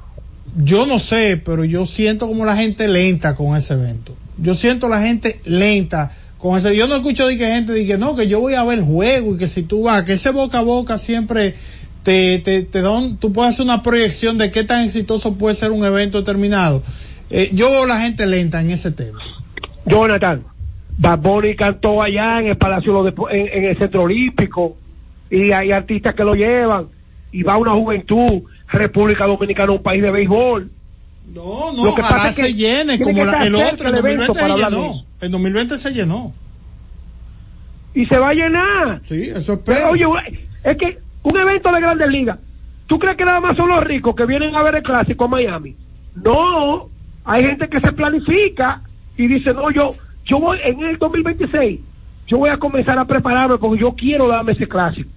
[0.57, 4.15] yo no sé, pero yo siento como la gente lenta con ese evento.
[4.37, 6.75] Yo siento la gente lenta con ese.
[6.75, 9.35] Yo no escucho de que gente diga no, que yo voy a ver el juego
[9.35, 11.55] y que si tú vas, que ese boca a boca siempre
[12.03, 15.55] te, te, te da un- tú puedes hacer una proyección de qué tan exitoso puede
[15.55, 16.83] ser un evento determinado.
[17.29, 19.19] Eh, yo veo la gente lenta en ese tema.
[19.85, 20.43] Jonathan,
[20.97, 24.77] Bad Bunny cantó allá en el Palacio de en el Centro Olímpico
[25.29, 26.87] y hay artistas que lo llevan
[27.31, 30.71] y va una juventud, República Dominicana, un país de béisbol.
[31.33, 34.27] No, no, Lo que pasa es que se llene como la- el otro, el evento
[34.27, 35.05] 2020 se llenó.
[35.21, 36.33] En 2020 se llenó.
[37.93, 39.01] Y se va a llenar.
[39.05, 40.05] Sí, eso Pero, oye,
[40.63, 42.39] es que un evento de grandes ligas,
[42.87, 45.27] ¿tú crees que nada más son los ricos que vienen a ver el clásico a
[45.29, 45.75] Miami?
[46.15, 46.89] No,
[47.23, 48.81] hay gente que se planifica
[49.17, 49.91] y dice, no, yo,
[50.25, 51.79] yo voy en el 2026,
[52.27, 55.09] yo voy a comenzar a prepararme porque yo quiero darme ese clásico.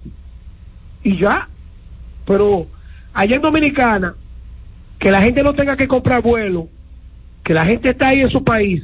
[1.03, 1.47] Y ya,
[2.25, 2.67] pero
[3.13, 4.15] allá en Dominicana,
[4.99, 6.67] que la gente no tenga que comprar vuelo,
[7.43, 8.83] que la gente está ahí en su país,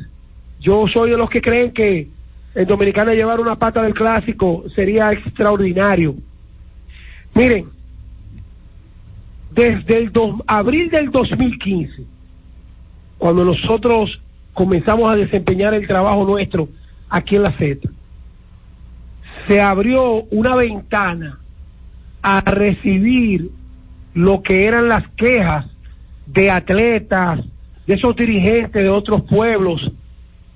[0.60, 2.08] yo soy de los que creen que
[2.56, 6.16] en Dominicana llevar una pata del clásico sería extraordinario.
[7.34, 7.66] Miren,
[9.52, 12.04] desde el dos- abril del 2015,
[13.18, 14.20] cuando nosotros
[14.54, 16.70] comenzamos a desempeñar el trabajo nuestro
[17.10, 17.90] aquí en la Z,
[19.48, 21.40] se abrió una ventana
[22.22, 23.50] a recibir
[24.14, 25.66] lo que eran las quejas
[26.26, 27.42] de atletas,
[27.86, 29.92] de esos dirigentes de otros pueblos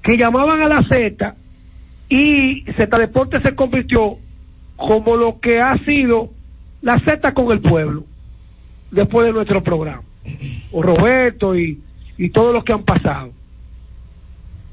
[0.01, 1.35] que llamaban a la Z
[2.07, 4.17] y Z Deportes se convirtió
[4.75, 6.29] como lo que ha sido
[6.81, 8.05] la Z con el pueblo
[8.89, 10.03] después de nuestro programa.
[10.71, 11.79] O Roberto y,
[12.17, 13.31] y todos los que han pasado.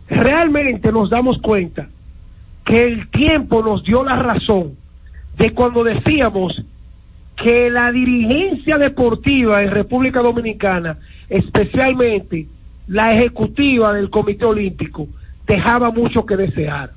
[0.09, 1.89] realmente nos damos cuenta
[2.67, 4.77] que el tiempo nos dio la razón
[5.39, 6.63] de cuando decíamos
[7.37, 10.99] que la dirigencia deportiva en República Dominicana,
[11.29, 12.49] especialmente
[12.89, 15.07] la ejecutiva del Comité Olímpico,
[15.47, 16.91] dejaba mucho que desear.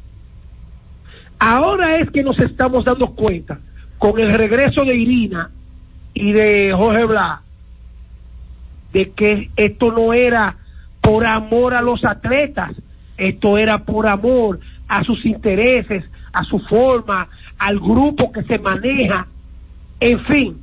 [1.38, 3.60] Ahora es que nos estamos dando cuenta,
[4.00, 5.52] con el regreso de Irina
[6.16, 7.42] y de Jorge Blas,
[8.92, 10.58] de que esto no era
[11.02, 12.72] por amor a los atletas,
[13.18, 14.60] esto era por amor
[14.90, 19.28] a sus intereses, a su forma, al grupo que se maneja,
[20.00, 20.62] en fin,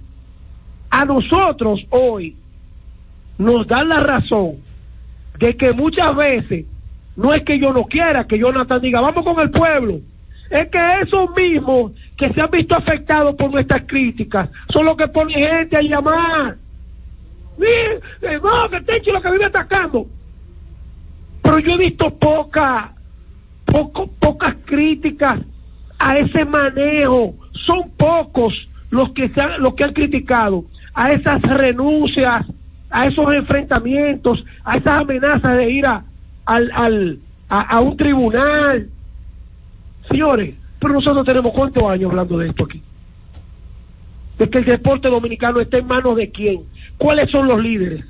[0.90, 2.36] a nosotros hoy
[3.38, 4.56] nos dan la razón
[5.38, 6.66] de que muchas veces
[7.16, 10.00] no es que yo no quiera que Jonathan diga vamos con el pueblo,
[10.50, 15.08] es que esos mismos que se han visto afectados por nuestras críticas son los que
[15.08, 16.56] ponen gente a llamar.
[17.58, 18.00] Eh,
[18.42, 20.06] no, que Tenchi lo que vive atacando.
[21.42, 22.94] Pero yo he visto poca,
[23.66, 25.40] poco, pocas críticas
[25.98, 27.34] a ese manejo.
[27.66, 28.54] Son pocos
[28.90, 30.64] los que, se han, los que han criticado
[30.94, 32.46] a esas renuncias,
[32.90, 36.04] a esos enfrentamientos, a esas amenazas de ir a,
[36.46, 38.88] al, al, a, a un tribunal.
[40.08, 42.82] Señores, pero nosotros tenemos cuántos años hablando de esto aquí.
[44.38, 46.62] De que el deporte dominicano está en manos de quién.
[46.98, 48.04] ¿Cuáles son los líderes?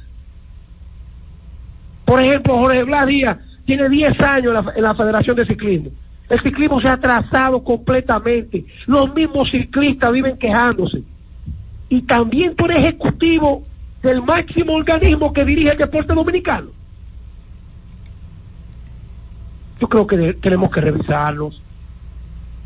[2.04, 5.90] Por ejemplo, Jorge Blas Díaz tiene 10 años en la, Federación de Ciclismo.
[6.30, 8.64] El ciclismo se ha atrasado completamente.
[8.86, 11.02] Los mismos ciclistas viven quejándose.
[11.88, 13.62] Y también por ejecutivo
[14.02, 16.68] del máximo organismo que dirige el deporte dominicano.
[19.80, 21.60] Yo creo que tenemos que revisarlos.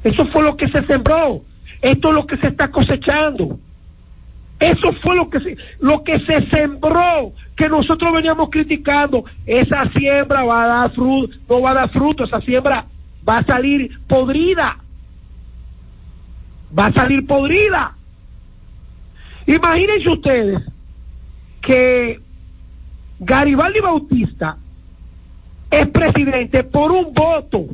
[0.05, 1.43] Eso fue lo que se sembró.
[1.83, 3.59] Esto es lo que se está cosechando.
[4.59, 9.23] Eso fue lo que se, lo que se sembró, que nosotros veníamos criticando.
[9.45, 12.87] Esa siembra va a dar fruto, no va a dar fruto, esa siembra
[13.29, 14.79] va a salir podrida.
[16.77, 17.95] Va a salir podrida.
[19.47, 20.63] Imagínense ustedes
[21.61, 22.19] que
[23.19, 24.57] Garibaldi Bautista
[25.71, 27.67] es presidente por un voto.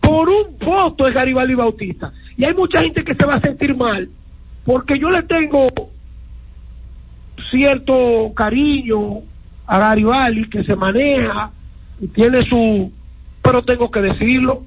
[0.00, 2.12] Por un voto es Garibaldi Bautista.
[2.36, 4.08] Y hay mucha gente que se va a sentir mal
[4.68, 5.67] porque yo le tengo
[7.50, 9.20] cierto cariño
[9.66, 11.50] a Garibaldi que se maneja
[12.00, 12.92] y tiene su
[13.42, 14.62] pero tengo que decirlo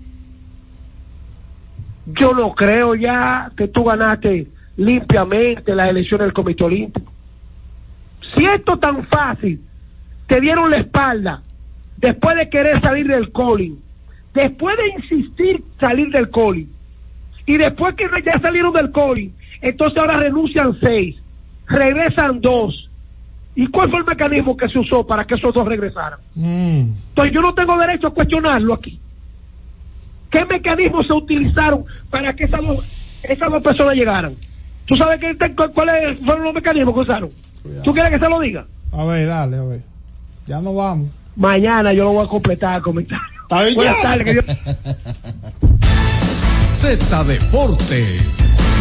[2.06, 7.12] yo no creo ya que tú ganaste limpiamente las elecciones del Comité Olímpico.
[8.36, 9.62] Si esto tan fácil
[10.28, 11.42] te dieron la espalda
[11.98, 13.80] después de querer salir del Colin
[14.34, 16.72] después de insistir salir del Colin
[17.46, 21.16] y después que ya salieron del Colin entonces ahora renuncian seis,
[21.72, 22.90] regresan dos.
[23.56, 26.20] ¿Y cuál fue el mecanismo que se usó para que esos dos regresaran?
[26.36, 29.02] Entonces yo no tengo derecho a cuestionarlo aquí.
[30.30, 32.86] ¿Qué mecanismos se utilizaron para que esas dos,
[33.22, 34.38] esas dos personas llegaran?
[34.86, 35.36] ¿Tú sabes qué,
[35.74, 37.32] cuáles fueron los mecanismos que usaron?
[37.84, 38.66] ¿Tú quieres que se lo diga?
[38.94, 39.82] A ver, dale, a ver.
[40.48, 41.10] Ya no vamos.
[41.36, 43.24] Mañana yo lo voy a completar el comentario.
[43.44, 44.02] Está bien, Buenas ya.
[44.02, 44.42] tardes, que yo-
[46.70, 48.81] Z Deportes.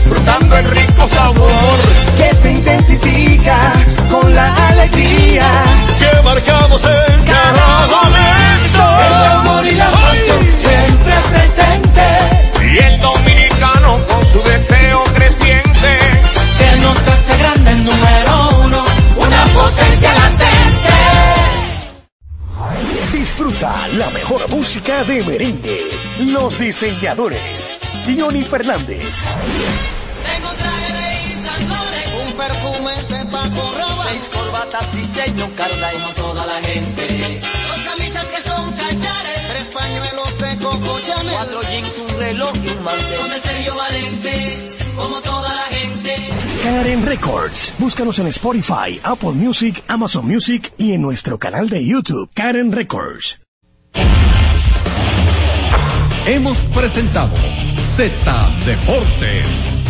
[0.11, 1.49] disfrutando el rico sabor
[2.17, 3.57] que se intensifica
[4.09, 5.45] con la alegría
[5.99, 8.83] que marcamos en cada momento.
[9.07, 12.01] El amor y la pasión siempre presente
[12.73, 15.99] y el dominicano con su deseo creciente
[16.57, 18.83] que nos hace grande el número uno,
[19.15, 20.91] una potencia latente.
[23.13, 25.79] Disfruta la mejor música de merengue,
[26.19, 27.79] los diseñadores.
[28.17, 29.29] Johnny Fernández.
[30.23, 36.13] Tengo un traje de Isandores, un perfume de Paco Rabanne, seis corbatas diseño Carla y
[36.13, 37.39] toda la gente.
[37.67, 42.69] Dos camisas que son cachares, tres pañuelos de Coco Chanel, cuatro jeans, un reloj y
[42.69, 43.19] un mantel.
[43.19, 46.15] Con el serio valente, como toda la gente.
[46.63, 47.73] Karen Records.
[47.79, 53.39] Búscanos en Spotify, Apple Music, Amazon Music y en nuestro canal de YouTube, Karen Records.
[56.27, 57.35] Hemos presentado
[57.73, 58.13] Z
[58.65, 59.70] Deportes.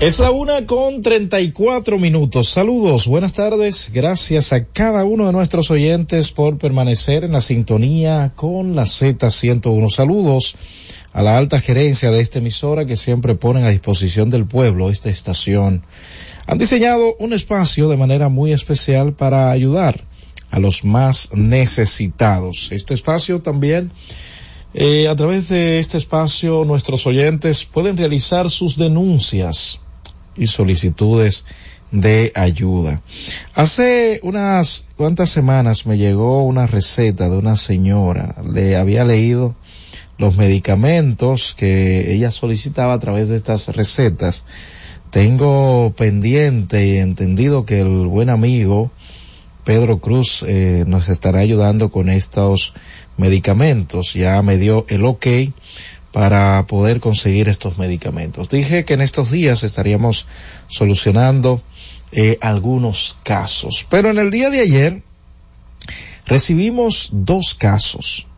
[0.00, 2.48] Es la una con treinta y cuatro minutos.
[2.48, 3.90] Saludos, buenas tardes.
[3.94, 9.90] Gracias a cada uno de nuestros oyentes por permanecer en la sintonía con la Z101.
[9.90, 10.56] Saludos
[11.12, 15.10] a la alta gerencia de esta emisora que siempre ponen a disposición del pueblo esta
[15.10, 15.84] estación
[16.46, 20.00] han diseñado un espacio de manera muy especial para ayudar
[20.50, 22.70] a los más necesitados.
[22.70, 23.90] Este espacio también,
[24.74, 29.80] eh, a través de este espacio, nuestros oyentes pueden realizar sus denuncias
[30.36, 31.44] y solicitudes
[31.90, 33.00] de ayuda.
[33.54, 38.34] Hace unas cuantas semanas me llegó una receta de una señora.
[38.52, 39.54] Le había leído
[40.18, 44.44] los medicamentos que ella solicitaba a través de estas recetas
[45.14, 48.90] tengo pendiente y entendido que el buen amigo
[49.62, 52.74] Pedro Cruz eh, nos estará ayudando con estos
[53.16, 54.14] medicamentos.
[54.14, 55.26] Ya me dio el ok
[56.14, 58.48] para poder conseguir estos medicamentos.
[58.48, 60.26] Dije que en estos días estaríamos
[60.68, 61.60] solucionando
[62.12, 63.84] eh, algunos casos.
[63.90, 65.02] Pero en el día de ayer
[66.24, 68.28] recibimos dos casos.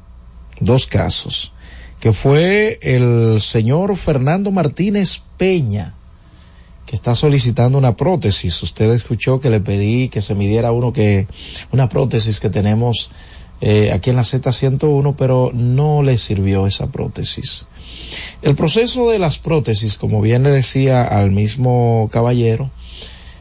[0.58, 1.52] Dos casos.
[2.00, 5.92] Que fue el señor Fernando Martínez Peña
[6.86, 8.62] que está solicitando una prótesis.
[8.62, 11.26] Usted escuchó que le pedí que se midiera uno que,
[11.72, 13.10] una prótesis que tenemos
[13.60, 17.66] eh, aquí en la Z101, pero no le sirvió esa prótesis.
[18.42, 22.70] El proceso de las prótesis, como bien le decía al mismo caballero,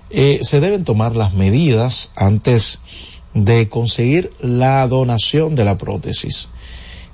[0.10, 2.80] eh, se deben tomar las medidas antes
[3.34, 6.48] de conseguir la donación de la prótesis.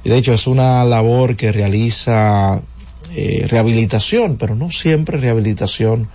[0.04, 2.62] Y de hecho es una labor que realiza
[3.16, 6.10] eh, rehabilitación, pero no siempre rehabilitación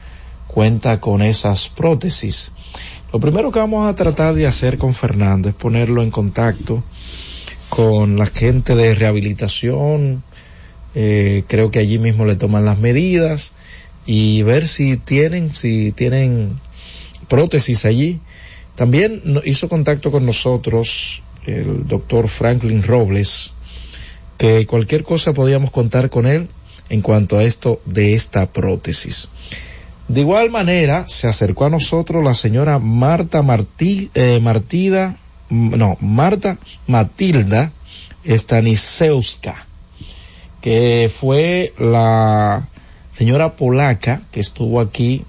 [0.46, 2.52] cuenta con esas prótesis.
[3.16, 6.84] Lo primero que vamos a tratar de hacer con Fernando es ponerlo en contacto
[7.70, 10.22] con la gente de rehabilitación.
[10.94, 13.52] Eh, creo que allí mismo le toman las medidas
[14.04, 16.60] y ver si tienen, si tienen
[17.26, 18.20] prótesis allí.
[18.74, 23.54] También hizo contacto con nosotros el doctor Franklin Robles,
[24.36, 26.48] que cualquier cosa podíamos contar con él
[26.90, 29.30] en cuanto a esto de esta prótesis.
[30.08, 35.16] De igual manera, se acercó a nosotros la señora Marta Martí, eh, Martida,
[35.50, 37.72] no, Marta Matilda
[38.24, 39.66] Stanisewska,
[40.60, 42.68] que fue la
[43.16, 45.24] señora polaca que estuvo aquí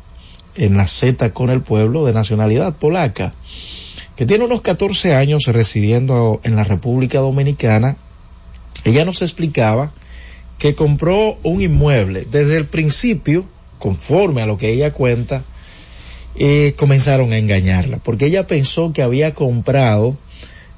[0.56, 3.34] en la Z con el pueblo de nacionalidad polaca,
[4.16, 7.96] que tiene unos 14 años residiendo en la República Dominicana.
[8.84, 9.92] Ella nos explicaba
[10.58, 13.46] que compró un inmueble desde el principio,
[13.80, 15.44] conforme a lo que ella cuenta,
[16.36, 20.18] eh, comenzaron a engañarla, porque ella pensó que había comprado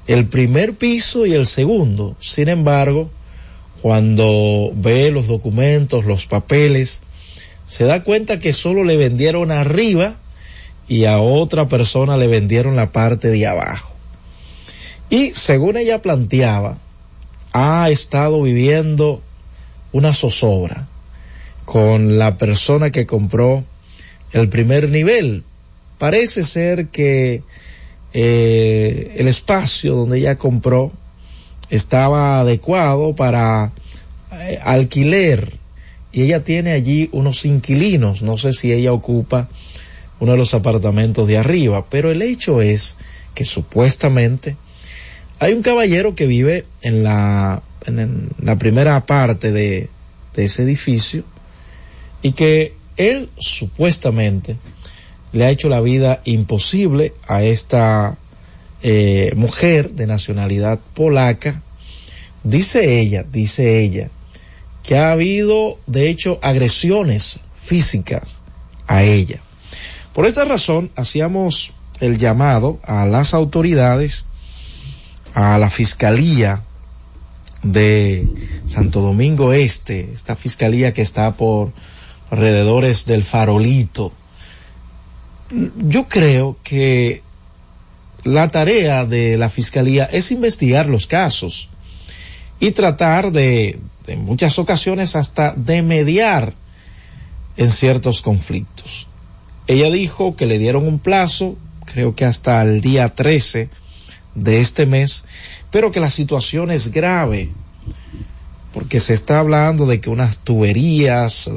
[0.06, 2.16] el primer piso y el segundo.
[2.18, 3.10] Sin embargo,
[3.82, 7.00] cuando ve los documentos, los papeles,
[7.66, 10.14] se da cuenta que solo le vendieron arriba
[10.88, 13.94] y a otra persona le vendieron la parte de abajo.
[15.10, 16.78] Y según ella planteaba,
[17.52, 19.22] ha estado viviendo
[19.92, 20.88] una zozobra
[21.70, 23.62] con la persona que compró
[24.32, 25.44] el primer nivel.
[25.98, 27.44] Parece ser que
[28.12, 30.90] eh, el espacio donde ella compró
[31.68, 33.70] estaba adecuado para
[34.32, 35.58] eh, alquiler
[36.10, 38.22] y ella tiene allí unos inquilinos.
[38.22, 39.48] No sé si ella ocupa
[40.18, 42.96] uno de los apartamentos de arriba, pero el hecho es
[43.36, 44.56] que supuestamente
[45.38, 49.88] hay un caballero que vive en la en, la primera parte de
[50.34, 51.22] ese edificio
[52.22, 54.56] y que él supuestamente
[55.32, 58.16] le ha hecho la vida imposible a esta
[58.82, 61.62] eh, mujer de nacionalidad polaca.
[62.42, 64.10] Dice ella, dice ella,
[64.82, 68.38] que ha habido de hecho agresiones físicas
[68.86, 69.40] a ella.
[70.12, 74.24] Por esta razón hacíamos el llamado a las autoridades,
[75.34, 76.62] a la Fiscalía
[77.62, 78.26] de
[78.66, 81.72] Santo Domingo Este, esta fiscalía que está por
[82.30, 84.12] alrededores del farolito.
[85.76, 87.22] Yo creo que
[88.24, 91.70] la tarea de la fiscalía es investigar los casos
[92.60, 96.54] y tratar de, en muchas ocasiones hasta de mediar
[97.56, 99.08] en ciertos conflictos.
[99.66, 103.70] Ella dijo que le dieron un plazo, creo que hasta el día 13
[104.34, 105.24] de este mes,
[105.70, 107.50] pero que la situación es grave,
[108.72, 111.50] porque se está hablando de que unas tuberías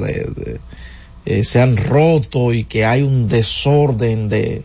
[1.26, 4.64] eh, se han roto y que hay un desorden de,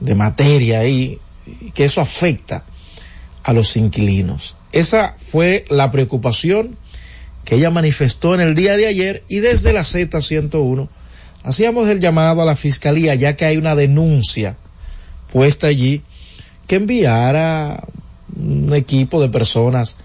[0.00, 2.64] de materia ahí, y que eso afecta
[3.42, 4.56] a los inquilinos.
[4.72, 6.76] Esa fue la preocupación
[7.44, 10.88] que ella manifestó en el día de ayer y desde la Z101
[11.42, 14.56] hacíamos el llamado a la fiscalía ya que hay una denuncia
[15.32, 16.02] puesta allí
[16.66, 17.82] que enviara
[18.36, 19.96] un equipo de personas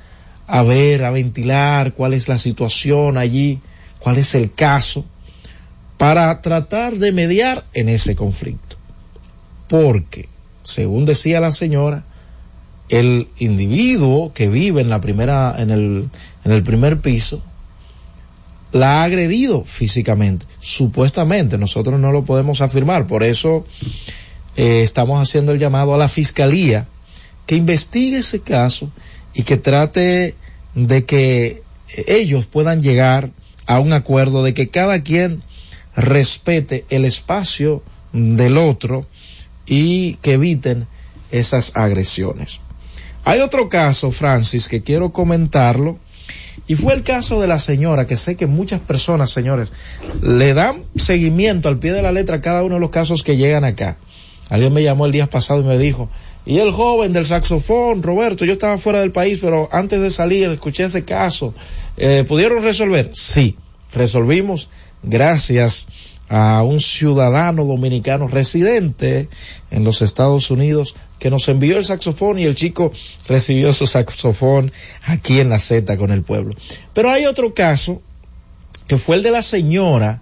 [0.47, 3.59] a ver, a ventilar cuál es la situación allí,
[3.99, 5.05] cuál es el caso,
[5.97, 8.75] para tratar de mediar en ese conflicto.
[9.67, 10.29] Porque,
[10.63, 12.03] según decía la señora,
[12.89, 16.09] el individuo que vive en la primera, en el,
[16.43, 17.41] en el primer piso,
[18.71, 23.65] la ha agredido físicamente, supuestamente, nosotros no lo podemos afirmar, por eso
[24.57, 26.85] eh, estamos haciendo el llamado a la fiscalía
[27.45, 28.89] que investigue ese caso
[29.35, 30.33] y que trate
[30.73, 31.61] de que
[32.07, 33.31] ellos puedan llegar
[33.67, 35.41] a un acuerdo de que cada quien
[35.95, 37.83] respete el espacio
[38.13, 39.05] del otro
[39.65, 40.87] y que eviten
[41.31, 42.59] esas agresiones.
[43.23, 45.97] Hay otro caso, Francis, que quiero comentarlo,
[46.67, 49.71] y fue el caso de la señora, que sé que muchas personas, señores,
[50.21, 53.37] le dan seguimiento al pie de la letra a cada uno de los casos que
[53.37, 53.97] llegan acá.
[54.49, 56.09] Alguien me llamó el día pasado y me dijo,
[56.45, 60.49] y el joven del saxofón, Roberto, yo estaba fuera del país, pero antes de salir
[60.49, 61.53] escuché ese caso.
[61.97, 63.09] Eh, ¿Pudieron resolver?
[63.13, 63.55] Sí,
[63.93, 64.69] resolvimos
[65.01, 65.87] gracias
[66.29, 69.29] a un ciudadano dominicano residente
[69.71, 72.91] en los Estados Unidos que nos envió el saxofón y el chico
[73.27, 74.71] recibió su saxofón
[75.05, 76.53] aquí en la Z con el pueblo.
[76.93, 78.01] Pero hay otro caso
[78.87, 80.21] que fue el de la señora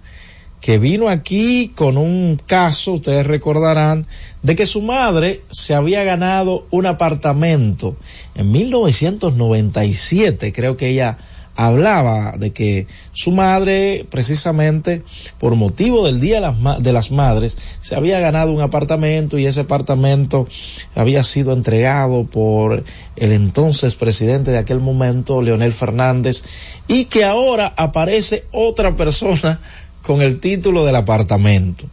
[0.64, 4.06] que vino aquí con un caso, ustedes recordarán,
[4.42, 7.96] de que su madre se había ganado un apartamento
[8.34, 11.18] en 1997, creo que ella
[11.54, 15.02] hablaba de que su madre, precisamente
[15.38, 20.48] por motivo del Día de las, Madres, se había ganado un apartamento y ese apartamento
[20.94, 22.84] había sido entregado por
[23.16, 26.42] el entonces presidente de aquel momento, Leonel Fernández,
[26.88, 29.60] y que ahora aparece otra persona
[30.04, 31.86] con el título del apartamento.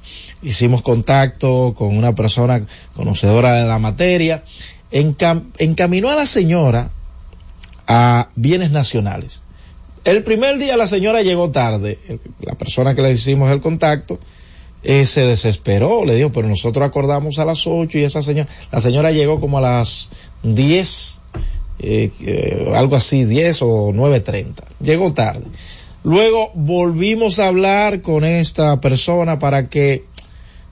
[0.43, 4.43] Hicimos contacto con una persona conocedora de la materia,
[4.91, 6.91] encam encaminó a la señora
[7.87, 9.41] a bienes nacionales.
[10.03, 11.99] El primer día la señora llegó tarde,
[12.41, 14.19] la persona que le hicimos el contacto,
[14.83, 18.81] eh, se desesperó, le dijo, pero nosotros acordamos a las ocho y esa señora, la
[18.81, 20.09] señora llegó como a las
[20.41, 21.21] diez,
[21.79, 25.45] eh, eh, algo así, diez o nueve treinta, llegó tarde.
[26.03, 30.05] Luego volvimos a hablar con esta persona para que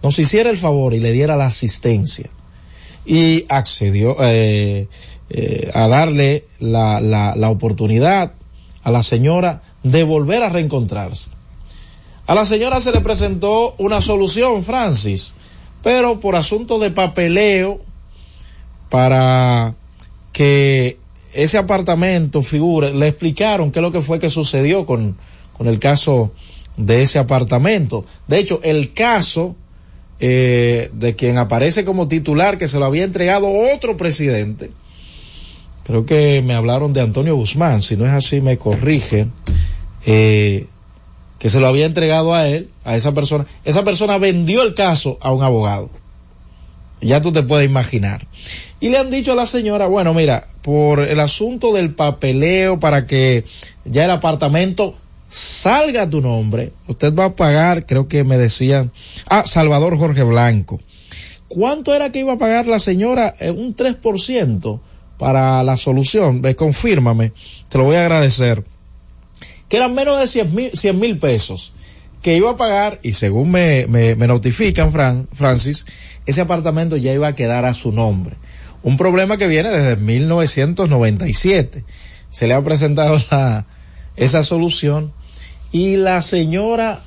[0.01, 2.29] nos hiciera el favor y le diera la asistencia.
[3.05, 4.87] Y accedió eh,
[5.29, 8.33] eh, a darle la, la, la oportunidad
[8.83, 11.29] a la señora de volver a reencontrarse.
[12.27, 15.33] A la señora se le presentó una solución, Francis,
[15.81, 17.81] pero por asunto de papeleo,
[18.89, 19.73] para
[20.31, 20.98] que
[21.33, 25.17] ese apartamento figure, le explicaron qué es lo que fue que sucedió con,
[25.57, 26.33] con el caso
[26.77, 28.05] de ese apartamento.
[28.27, 29.55] De hecho, el caso
[30.19, 34.71] eh, de quien aparece como titular que se lo había entregado otro presidente,
[35.83, 39.31] creo que me hablaron de Antonio Guzmán, si no es así me corrigen,
[40.05, 40.67] eh,
[41.39, 43.45] que se lo había entregado a él, a esa persona.
[43.63, 45.89] Esa persona vendió el caso a un abogado.
[47.01, 48.27] Ya tú te puedes imaginar.
[48.79, 53.05] Y le han dicho a la señora, bueno, mira, por el asunto del papeleo para
[53.07, 53.45] que
[53.85, 54.95] ya el apartamento
[55.29, 58.91] salga tu nombre, usted va a pagar, creo que me decían,
[59.27, 60.79] ah, Salvador Jorge Blanco.
[61.47, 63.35] ¿Cuánto era que iba a pagar la señora?
[63.39, 64.79] Eh, un 3%
[65.17, 67.33] para la solución, ve, confírmame,
[67.69, 68.63] te lo voy a agradecer,
[69.67, 71.73] que eran menos de 100 mil pesos
[72.21, 75.85] que iba a pagar y según me, me, notifican, Fran, Francis,
[76.25, 78.35] ese apartamento ya iba a quedar a su nombre.
[78.83, 81.83] Un problema que viene desde 1997.
[82.29, 83.17] Se le ha presentado
[84.15, 85.13] esa solución
[85.71, 87.01] y la señora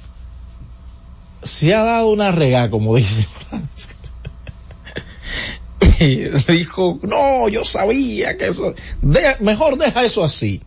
[1.43, 3.89] se ha dado una rega, como dice Francis.
[6.01, 8.74] y dijo, no, yo sabía que eso,
[9.40, 10.62] mejor deja eso así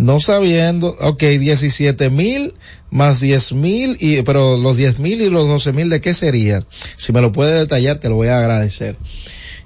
[0.00, 2.54] no sabiendo, ok, 17 mil
[2.90, 6.66] más 10 mil, y, pero los 10 mil y los 12 mil, ¿de qué serían?
[6.96, 8.96] Si me lo puede detallar, te lo voy a agradecer.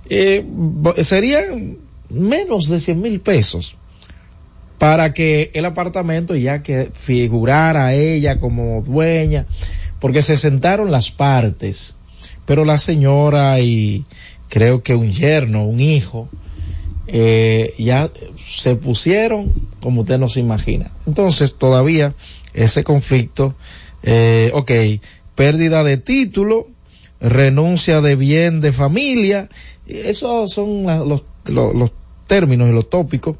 [0.09, 0.45] Eh,
[1.03, 1.79] serían
[2.11, 3.77] menos de 100 mil pesos
[4.79, 9.47] para que el apartamento ya que figurara ella como dueña,
[10.01, 11.95] porque se sentaron las partes,
[12.45, 14.05] pero la señora y
[14.49, 16.29] creo que un yerno, un hijo,
[17.07, 18.11] eh, ya
[18.47, 20.91] se pusieron como usted no se imagina.
[21.07, 22.15] Entonces todavía
[22.55, 23.55] ese conflicto,
[24.03, 24.71] eh, ok,
[25.35, 26.69] pérdida de título,
[27.21, 29.49] renuncia de bien de familia,
[29.87, 31.93] esos son los, los, los
[32.27, 33.37] términos y los tópicos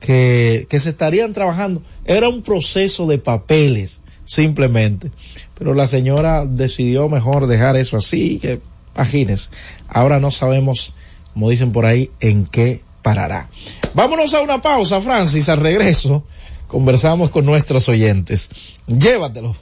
[0.00, 1.82] que, que se estarían trabajando.
[2.04, 5.10] Era un proceso de papeles, simplemente.
[5.58, 8.60] Pero la señora decidió mejor dejar eso así, que
[8.94, 9.50] imagínense.
[9.88, 10.94] Ahora no sabemos,
[11.32, 13.48] como dicen por ahí, en qué parará.
[13.94, 15.48] Vámonos a una pausa, Francis.
[15.48, 16.24] Al regreso,
[16.72, 18.50] conversamos con nuestros oyentes.
[18.86, 19.54] Llévatelo.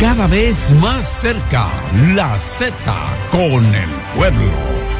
[0.00, 1.68] Cada vez más cerca,
[2.16, 2.74] la Z
[3.30, 4.99] con el pueblo.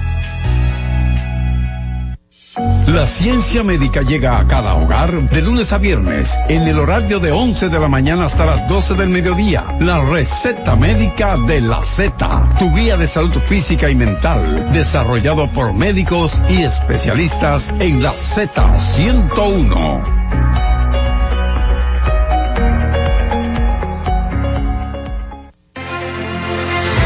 [2.57, 7.31] La ciencia médica llega a cada hogar de lunes a viernes en el horario de
[7.31, 9.63] 11 de la mañana hasta las 12 del mediodía.
[9.79, 15.73] La receta médica de la Z, tu guía de salud física y mental, desarrollado por
[15.73, 20.01] médicos y especialistas en la Z101.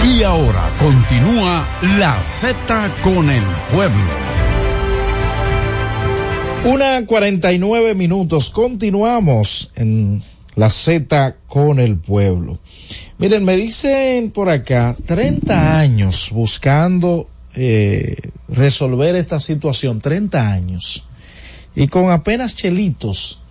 [0.05, 1.63] Y ahora continúa
[1.99, 4.24] la Z con el pueblo.
[6.65, 8.49] Una cuarenta y nueve minutos.
[8.49, 10.23] Continuamos en
[10.55, 12.57] la Z con el pueblo.
[13.19, 18.15] Miren, me dicen por acá, 30 años buscando eh,
[18.49, 21.07] resolver esta situación, 30 años.
[21.75, 23.41] Y con apenas chelitos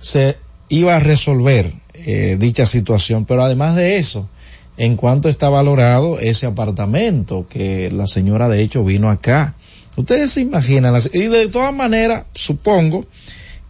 [0.00, 0.38] se
[0.70, 3.26] iba a resolver eh, dicha situación.
[3.26, 4.30] Pero además de eso,
[4.78, 9.55] en cuanto está valorado ese apartamento que la señora de hecho vino acá.
[9.96, 13.06] Ustedes se imaginan, y de todas maneras, supongo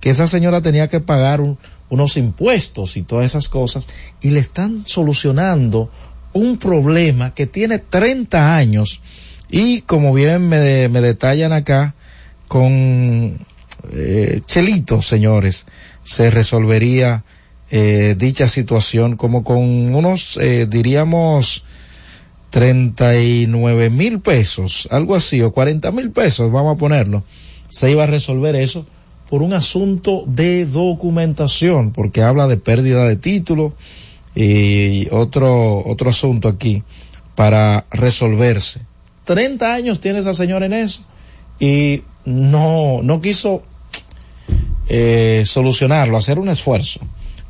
[0.01, 1.59] que esa señora tenía que pagar un,
[1.89, 3.89] unos impuestos y todas esas cosas,
[4.21, 5.91] y le están solucionando
[6.33, 9.01] un problema que tiene 30 años,
[9.49, 11.95] y como bien me, me detallan acá,
[12.49, 13.39] con
[13.93, 15.67] eh, Chelito, señores,
[16.05, 17.25] se resolvería
[17.71, 21.65] eh, dicha situación como con unos, eh, diríamos,
[22.51, 27.23] 39 mil pesos, algo así, o 40 mil pesos, vamos a ponerlo,
[27.69, 28.87] se iba a resolver eso
[29.29, 33.75] por un asunto de documentación, porque habla de pérdida de título
[34.35, 36.83] y otro, otro asunto aquí
[37.35, 38.81] para resolverse.
[39.25, 41.03] 30 años tiene esa señora en eso
[41.59, 43.63] y no, no quiso
[44.89, 47.01] eh, solucionarlo, hacer un esfuerzo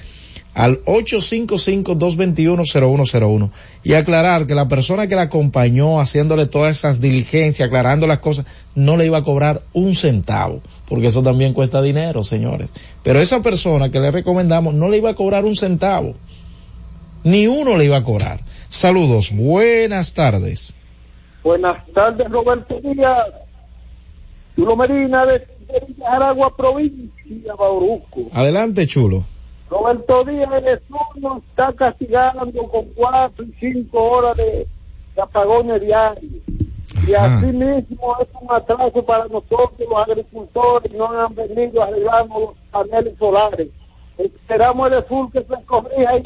[0.55, 3.51] al 855-221-0101.
[3.83, 8.45] Y aclarar que la persona que la acompañó haciéndole todas esas diligencias, aclarando las cosas,
[8.75, 12.75] no le iba a cobrar un centavo, porque eso también cuesta dinero, señores.
[13.03, 16.15] Pero esa persona que le recomendamos no le iba a cobrar un centavo
[17.25, 18.41] ni uno le iba a cobrar.
[18.73, 20.73] Saludos, buenas tardes.
[21.45, 23.29] Buenas tardes, Roberto Díaz.
[24.57, 28.23] Chulo Medina de, de Aragua, provincia, Bauruco.
[28.33, 29.25] Adelante, Chulo.
[29.69, 34.67] Roberto Díaz, el sur nos está castigando con cuatro y cinco horas de,
[35.17, 36.33] de apagones diarios.
[37.07, 42.55] Y así mismo es un atraso para nosotros, los agricultores, no han venido arreglando los
[42.71, 43.69] paneles solares.
[44.17, 46.17] Esperamos el sur que se corrija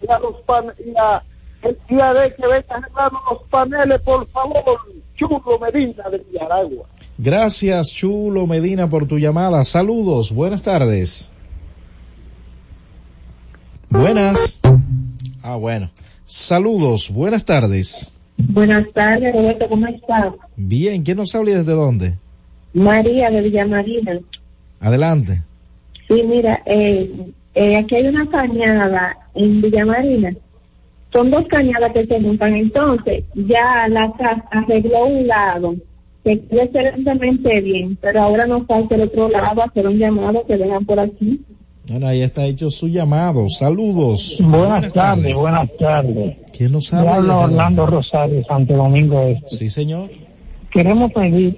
[0.00, 1.22] y a los pan y a
[1.62, 4.80] el día de que los paneles, por favor,
[5.16, 6.86] Chulo Medina de Villaragua.
[7.18, 9.62] Gracias, Chulo Medina, por tu llamada.
[9.64, 11.30] Saludos, buenas tardes.
[13.90, 14.58] Buenas.
[15.42, 15.90] Ah, bueno.
[16.24, 18.12] Saludos, buenas tardes.
[18.38, 20.32] Buenas tardes, Roberto, ¿cómo estás?
[20.56, 22.14] Bien, ¿quién nos habla y desde dónde?
[22.72, 24.18] María de Villamarina.
[24.80, 25.42] Adelante.
[26.08, 30.32] Sí, mira, eh, eh, aquí hay una cañada en Villamarina.
[31.12, 32.54] Son dos cañadas que se montan.
[32.54, 35.74] Entonces, ya la casa arregló un lado,
[36.24, 40.56] que quiere excelentemente bien, pero ahora nos falta el otro lado, hacer un llamado que
[40.56, 41.40] vengan por aquí.
[41.88, 43.48] Bueno, ahí está hecho su llamado.
[43.48, 44.40] Saludos.
[44.42, 46.36] Buenas, tardes, buenas tardes.
[46.56, 47.16] ¿Quién nos habla?
[47.20, 49.48] desde Orlando Rosario, Santo Domingo Este.
[49.48, 50.10] Sí, señor.
[50.70, 51.56] Queremos pedir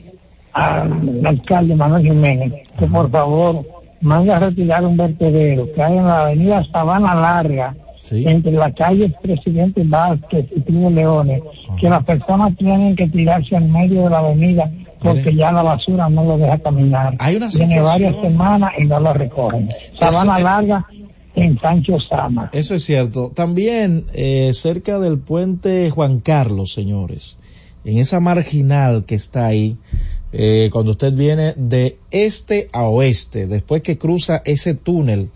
[0.55, 3.65] al alcalde Manuel Jiménez que por favor
[4.01, 7.75] mande a retirar un vertedero que hay en la avenida Sabana Larga,
[8.11, 11.43] entre la calle Presidente Vázquez y Primo Leones,
[11.81, 14.71] que las personas tienen que tirarse en medio de la avenida
[15.01, 17.15] porque ya la basura no lo deja caminar.
[17.19, 19.69] Hay una Tiene varias semanas y no la recogen.
[19.99, 20.87] Sabana Larga
[21.35, 22.49] en Sancho Sama.
[22.53, 23.31] Eso es cierto.
[23.35, 27.39] También eh, cerca del puente Juan Carlos, señores,
[27.85, 29.77] en esa marginal que está ahí,
[30.33, 35.31] eh, cuando usted viene de este a oeste, después que cruza ese túnel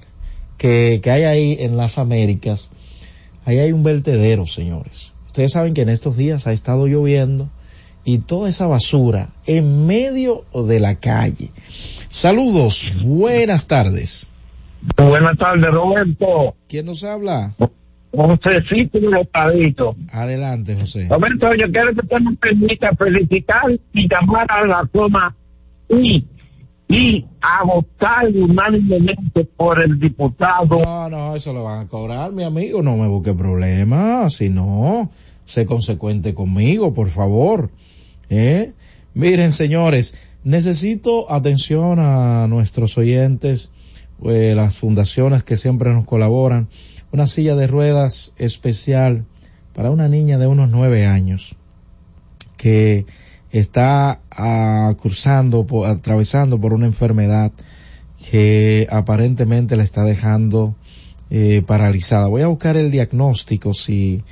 [0.58, 2.70] que, que hay ahí en las Américas,
[3.44, 5.14] ahí hay un vertedero, señores.
[5.26, 7.48] Ustedes saben que en estos días ha estado lloviendo
[8.04, 11.50] y toda esa basura en medio de la calle.
[12.08, 14.30] Saludos, buenas tardes.
[14.96, 16.54] Buenas tardes, Roberto.
[16.68, 17.54] ¿Quién nos habla?
[18.12, 19.96] Josecito de.
[20.10, 21.06] Adelante, José.
[21.10, 25.36] Roberto, yo quiero que usted me permita felicitar y llamar a la toma
[25.90, 26.24] y,
[26.88, 30.80] y a votar unánimemente por el diputado.
[30.82, 32.82] No, no, eso lo van a cobrar, mi amigo.
[32.82, 34.34] No me busque problemas.
[34.34, 35.10] Si no,
[35.44, 37.70] sé consecuente conmigo, por favor.
[38.30, 38.72] ¿Eh?
[39.12, 43.70] Miren, señores, necesito atención a nuestros oyentes,
[44.24, 46.68] eh, las fundaciones que siempre nos colaboran.
[47.12, 49.26] Una silla de ruedas especial
[49.74, 51.54] para una niña de unos nueve años
[52.56, 53.06] que
[53.50, 57.52] está ah, cruzando, por, atravesando por una enfermedad
[58.30, 60.74] que aparentemente la está dejando
[61.30, 62.26] eh, paralizada.
[62.26, 64.22] Voy a buscar el diagnóstico si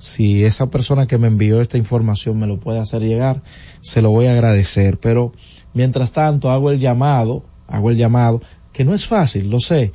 [0.00, 3.42] si esa persona que me envió esta información me lo puede hacer llegar,
[3.80, 4.98] se lo voy a agradecer.
[4.98, 5.32] Pero
[5.74, 8.40] mientras tanto hago el llamado, hago el llamado,
[8.72, 9.92] que no es fácil, lo sé,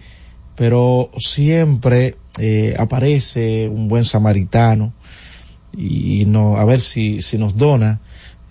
[0.56, 4.94] pero siempre eh, aparece un buen samaritano
[5.76, 8.00] y no, a ver si, si nos dona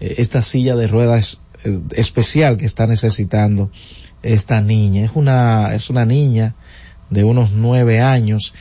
[0.01, 3.71] esta silla de ruedas eh, especial que está necesitando
[4.23, 5.05] esta niña.
[5.05, 6.55] Es una, es una niña
[7.11, 8.55] de unos nueve años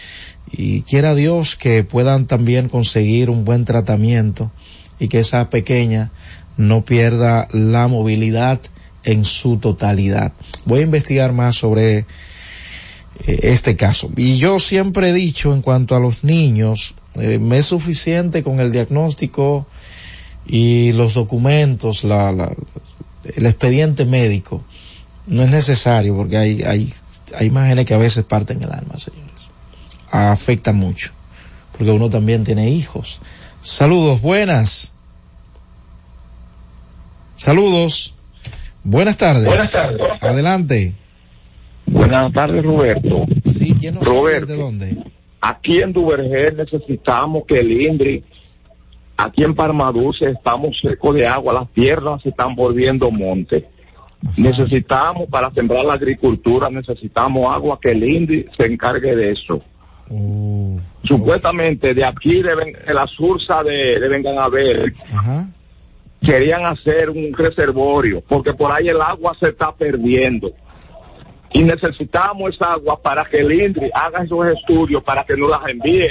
[0.51, 4.51] y quiera Dios que puedan también conseguir un buen tratamiento
[4.99, 6.11] y que esa pequeña
[6.57, 8.59] no pierda la movilidad
[9.03, 10.33] en su totalidad.
[10.65, 12.05] Voy a investigar más sobre eh,
[13.25, 14.09] este caso.
[14.15, 18.59] Y yo siempre he dicho en cuanto a los niños, eh, me es suficiente con
[18.59, 19.65] el diagnóstico
[20.45, 22.53] y los documentos, la, la,
[23.35, 24.63] el expediente médico.
[25.25, 26.89] No es necesario porque hay, hay,
[27.37, 29.33] hay imágenes que a veces parten el alma, señores
[30.13, 31.11] afecta mucho,
[31.71, 33.21] porque uno también tiene hijos.
[33.61, 34.93] Saludos, buenas.
[37.35, 38.13] Saludos.
[38.83, 39.45] Buenas tardes.
[39.45, 40.01] Buenas tardes.
[40.21, 40.93] Adelante.
[41.85, 43.25] Buenas tardes, Roberto.
[43.45, 44.97] Sí, ¿quién nos Roberto, ¿De dónde?
[45.41, 48.23] Aquí en Duvergé necesitamos que el INDRI,
[49.17, 53.67] aquí en Parmaduce estamos secos de agua, las tierras se están volviendo monte.
[54.37, 59.61] Necesitamos para sembrar la agricultura, necesitamos agua, que el INDRI se encargue de eso.
[60.09, 65.47] Oh, Supuestamente de aquí deben, de la sursa de, de vengan a ver, Ajá.
[66.21, 70.51] querían hacer un reservorio, porque por ahí el agua se está perdiendo.
[71.51, 75.67] Y necesitamos esa agua para que el INDRI haga esos estudios, para que nos las
[75.67, 76.07] envíe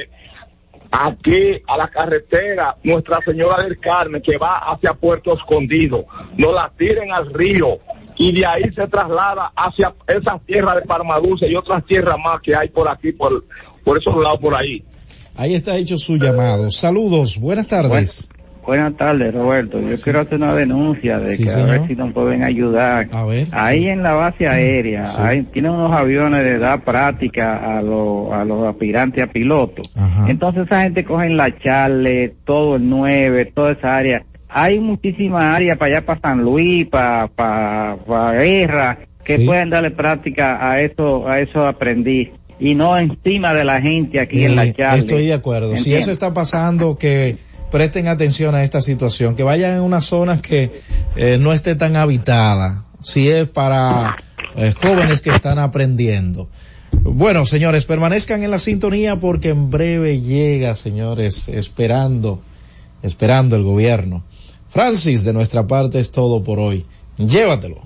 [0.92, 6.04] aquí a la carretera Nuestra Señora del Carmen, que va hacia Puerto Escondido,
[6.36, 7.78] nos la tiren al río
[8.16, 12.54] y de ahí se traslada hacia esas tierras de Parmaduce y otras tierras más que
[12.54, 13.44] hay por aquí, por,
[13.82, 14.84] por esos lados por ahí.
[15.34, 16.70] Ahí está hecho su llamado.
[16.70, 18.28] Saludos, buenas tardes.
[18.64, 19.80] Buenas tardes, Roberto.
[19.80, 23.08] Yo quiero hacer una denuncia de Sí, que a ver si nos pueden ayudar.
[23.10, 23.48] A ver.
[23.50, 25.20] Ahí en la base aérea, Sí.
[25.20, 29.90] hay, tienen unos aviones de dar práctica a, los a los aspirantes a pilotos.
[29.96, 30.26] Ajá.
[30.30, 34.22] Entonces esa gente coge la Charle, todo el 9, toda esa área.
[34.48, 39.90] Hay muchísimas áreas para allá, para San Luis, para, para, para Guerra, que pueden darle
[39.90, 42.28] práctica a eso, a esos aprendiz.
[42.60, 45.00] Y no encima de la gente aquí en la Charle.
[45.00, 45.74] Estoy de acuerdo.
[45.74, 47.38] Si eso está pasando, que
[47.72, 50.82] presten atención a esta situación, que vayan en unas zonas que
[51.16, 52.84] eh, no esté tan habitada.
[53.02, 54.18] Si es para
[54.54, 56.48] eh, jóvenes que están aprendiendo.
[56.92, 62.42] Bueno, señores, permanezcan en la sintonía porque en breve llega, señores, esperando,
[63.02, 64.22] esperando el gobierno.
[64.68, 66.84] Francis, de nuestra parte es todo por hoy.
[67.16, 67.80] Llévatelo.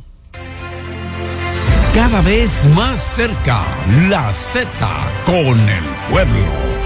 [1.95, 3.63] Cada vez más cerca,
[4.11, 4.69] la Z
[5.25, 6.86] con el pueblo.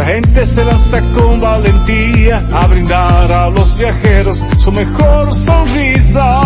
[0.00, 6.40] La gente se lanza con valentía a brindar a los viajeros su mejor sonrisa.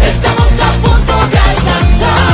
[0.00, 2.33] estamos a punto de alcanzar.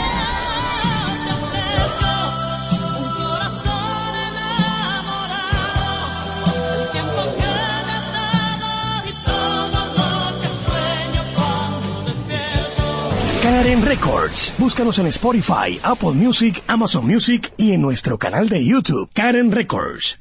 [13.41, 14.53] Karen Records.
[14.59, 20.19] Búscanos en Spotify, Apple Music, Amazon Music y en nuestro canal de YouTube, Karen Records.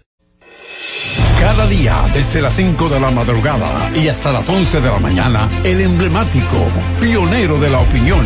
[1.38, 5.50] Cada día, desde las 5 de la madrugada y hasta las 11 de la mañana,
[5.64, 6.56] el emblemático,
[7.00, 8.24] pionero de la opinión,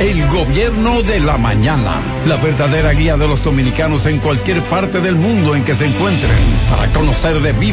[0.00, 5.16] el gobierno de la mañana, la verdadera guía de los dominicanos en cualquier parte del
[5.16, 6.36] mundo en que se encuentren,
[6.70, 7.62] para conocer de viva